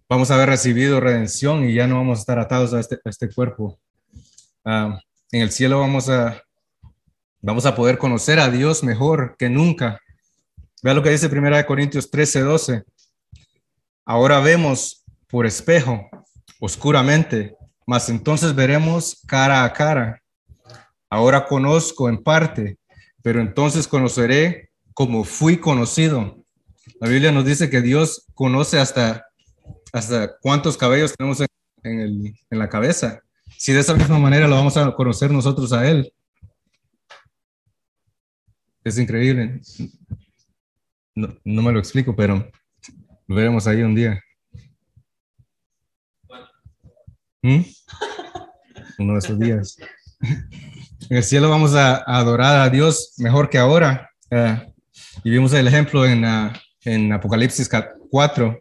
vamos 0.08 0.30
a 0.30 0.34
haber 0.34 0.48
recibido 0.48 1.00
redención 1.00 1.68
y 1.68 1.74
ya 1.74 1.86
no 1.86 1.96
vamos 1.96 2.18
a 2.18 2.20
estar 2.20 2.38
atados 2.38 2.74
a 2.74 2.80
este, 2.80 2.98
este 3.04 3.28
cuerpo. 3.32 3.78
Um, 4.64 4.98
en 5.32 5.42
el 5.42 5.50
cielo 5.50 5.80
vamos 5.80 6.08
a, 6.08 6.42
vamos 7.40 7.66
a 7.66 7.74
poder 7.74 7.98
conocer 7.98 8.38
a 8.38 8.50
Dios 8.50 8.82
mejor 8.82 9.36
que 9.38 9.48
nunca. 9.48 10.00
Vea 10.82 10.94
lo 10.94 11.02
que 11.02 11.10
dice 11.10 11.26
1 11.26 11.66
Corintios 11.66 12.10
13, 12.10 12.40
12. 12.40 12.84
Ahora 14.04 14.40
vemos 14.40 15.04
por 15.28 15.46
espejo, 15.46 16.08
oscuramente, 16.60 17.56
mas 17.86 18.08
entonces 18.08 18.54
veremos 18.54 19.22
cara 19.26 19.64
a 19.64 19.72
cara. 19.72 20.22
Ahora 21.08 21.46
conozco 21.46 22.08
en 22.08 22.22
parte, 22.22 22.78
pero 23.22 23.40
entonces 23.40 23.88
conoceré 23.88 24.70
como 24.92 25.24
fui 25.24 25.58
conocido. 25.58 26.38
La 27.00 27.08
Biblia 27.08 27.32
nos 27.32 27.44
dice 27.44 27.70
que 27.70 27.80
Dios 27.82 28.26
conoce 28.34 28.78
hasta, 28.78 29.26
hasta 29.94 30.36
cuántos 30.38 30.76
cabellos 30.76 31.14
tenemos 31.16 31.40
en, 31.40 32.34
en 32.50 32.58
la 32.58 32.68
cabeza. 32.68 33.22
Si 33.56 33.72
de 33.72 33.78
esa 33.78 33.94
misma 33.94 34.18
manera 34.18 34.48
lo 34.48 34.56
vamos 34.56 34.76
a 34.76 34.92
conocer 34.92 35.30
nosotros 35.30 35.72
a 35.72 35.88
Él. 35.88 36.12
Es 38.82 38.98
increíble. 38.98 39.60
No, 41.14 41.28
no 41.44 41.62
me 41.62 41.72
lo 41.72 41.78
explico, 41.78 42.14
pero 42.16 42.50
lo 43.28 43.36
veremos 43.36 43.68
ahí 43.68 43.82
un 43.82 43.94
día. 43.94 44.20
¿Mm? 47.40 47.60
Uno 48.98 49.12
de 49.12 49.18
esos 49.20 49.38
días. 49.38 49.78
En 51.08 51.18
el 51.18 51.22
cielo 51.22 51.48
vamos 51.48 51.74
a, 51.76 51.98
adorar 51.98 52.60
a 52.60 52.68
Dios 52.68 53.14
mejor 53.18 53.48
que 53.48 53.58
ahora. 53.58 54.10
Eh, 54.28 54.72
y 55.22 55.30
vimos 55.30 55.52
el 55.52 55.68
ejemplo 55.68 56.04
en, 56.04 56.24
uh, 56.24 56.50
en 56.84 57.12
Apocalipsis 57.12 57.70
4, 58.10 58.60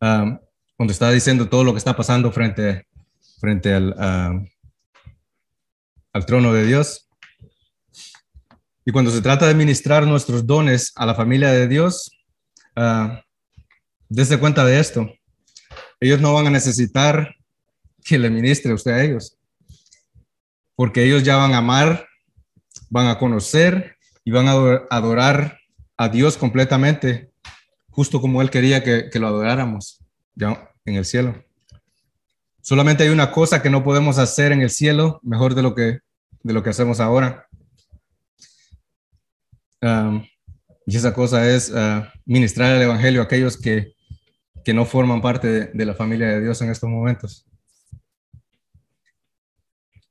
um, 0.00 0.38
donde 0.78 0.92
está 0.92 1.10
diciendo 1.10 1.48
todo 1.48 1.64
lo 1.64 1.72
que 1.72 1.78
está 1.78 1.96
pasando 1.96 2.32
frente, 2.32 2.86
frente 3.38 3.74
al, 3.74 3.90
uh, 3.90 4.48
al 6.12 6.26
trono 6.26 6.52
de 6.52 6.66
Dios. 6.66 7.08
Y 8.84 8.92
cuando 8.92 9.10
se 9.10 9.20
trata 9.20 9.46
de 9.46 9.54
ministrar 9.54 10.06
nuestros 10.06 10.46
dones 10.46 10.92
a 10.96 11.06
la 11.06 11.14
familia 11.14 11.50
de 11.50 11.68
Dios, 11.68 12.10
uh, 12.76 13.20
desde 14.10 14.38
cuenta 14.38 14.64
de 14.64 14.78
esto. 14.78 15.10
Ellos 16.00 16.20
no 16.20 16.34
van 16.34 16.48
a 16.48 16.50
necesitar 16.50 17.34
que 18.04 18.18
le 18.18 18.28
ministre 18.28 18.74
usted 18.74 18.90
a 18.90 19.02
ellos, 19.02 19.38
porque 20.74 21.04
ellos 21.04 21.22
ya 21.22 21.36
van 21.36 21.54
a 21.54 21.58
amar, 21.58 22.08
van 22.90 23.06
a 23.06 23.18
conocer 23.18 23.96
y 24.24 24.32
van 24.32 24.48
a 24.48 24.52
adorar 24.90 25.58
a 25.96 26.08
Dios 26.08 26.36
completamente, 26.36 27.29
justo 27.90 28.20
como 28.20 28.42
Él 28.42 28.50
quería 28.50 28.82
que, 28.82 29.10
lo 29.18 29.26
adoráramos 29.26 30.00
ya 30.34 30.70
en 30.84 30.96
el 30.96 31.04
cielo. 31.04 31.44
Solamente 32.62 33.02
hay 33.02 33.10
una 33.10 33.32
cosa 33.32 33.62
que 33.62 33.70
no 33.70 33.82
podemos 33.82 34.18
hacer 34.18 34.52
en 34.52 34.62
el 34.62 34.70
cielo 34.70 35.20
mejor 35.22 35.54
de 35.54 35.62
lo 35.62 35.74
que, 35.74 36.00
de 36.42 36.52
lo 36.52 36.62
que 36.62 36.70
hacemos 36.70 37.00
ahora. 37.00 37.46
Y 40.86 40.96
esa 40.96 41.14
cosa 41.14 41.48
es 41.48 41.70
uh, 41.70 42.04
ministrar 42.24 42.74
el 42.74 42.82
Evangelio 42.82 43.20
a 43.20 43.24
aquellos 43.24 43.56
que, 43.56 43.94
que 44.64 44.74
no 44.74 44.84
forman 44.84 45.22
parte 45.22 45.66
de 45.72 45.86
la 45.86 45.94
familia 45.94 46.28
de 46.28 46.40
Dios 46.40 46.60
en 46.62 46.70
estos 46.70 46.88
momentos. 46.88 47.46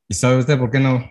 ¿Y 0.07 0.15
sabe 0.15 0.37
usted 0.37 0.57
por 0.57 0.71
qué 0.71 0.79
no? 0.79 1.09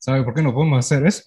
¿Sabe 0.00 0.24
por 0.24 0.32
qué 0.34 0.42
no 0.42 0.54
podemos 0.54 0.78
hacer 0.78 1.06
eso? 1.06 1.24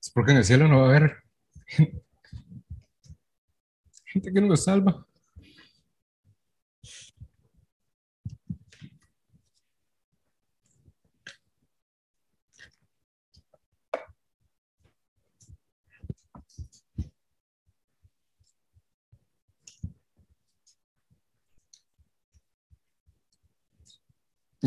Es 0.00 0.10
porque 0.14 0.32
en 0.32 0.38
el 0.38 0.44
cielo 0.44 0.68
no 0.68 0.80
va 0.80 0.86
a 0.86 0.88
haber 0.96 1.22
gente 4.06 4.32
que 4.32 4.40
no 4.40 4.46
lo 4.48 4.56
salva. 4.56 5.07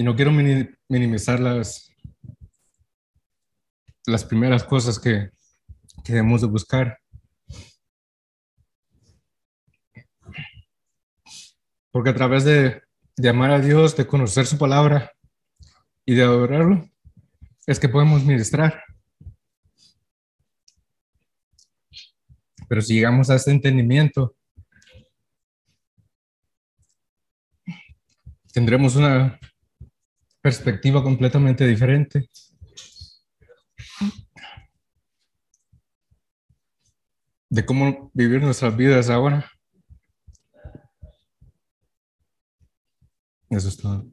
Y 0.01 0.03
no 0.03 0.15
quiero 0.15 0.31
minimizar 0.31 1.39
las, 1.39 1.93
las 4.07 4.25
primeras 4.25 4.63
cosas 4.63 4.97
que, 4.97 5.29
que 6.03 6.13
debemos 6.13 6.41
de 6.41 6.47
buscar. 6.47 6.97
Porque 11.91 12.09
a 12.09 12.15
través 12.15 12.45
de, 12.45 12.81
de 13.15 13.29
amar 13.29 13.51
a 13.51 13.59
Dios, 13.59 13.95
de 13.95 14.07
conocer 14.07 14.47
su 14.47 14.57
palabra 14.57 15.11
y 16.03 16.15
de 16.15 16.23
adorarlo, 16.23 16.89
es 17.67 17.79
que 17.79 17.87
podemos 17.87 18.23
ministrar. 18.23 18.83
Pero 22.67 22.81
si 22.81 22.95
llegamos 22.95 23.29
a 23.29 23.35
este 23.35 23.51
entendimiento, 23.51 24.35
tendremos 28.51 28.95
una 28.95 29.39
perspectiva 30.41 31.04
completamente 31.04 31.65
diferente. 31.65 32.27
De 37.49 37.65
cómo 37.65 38.10
vivir 38.13 38.41
nuestras 38.41 38.75
vidas 38.75 39.10
ahora. 39.10 39.49
Eso 43.49 43.67
es 43.67 43.77
todo. 43.77 44.06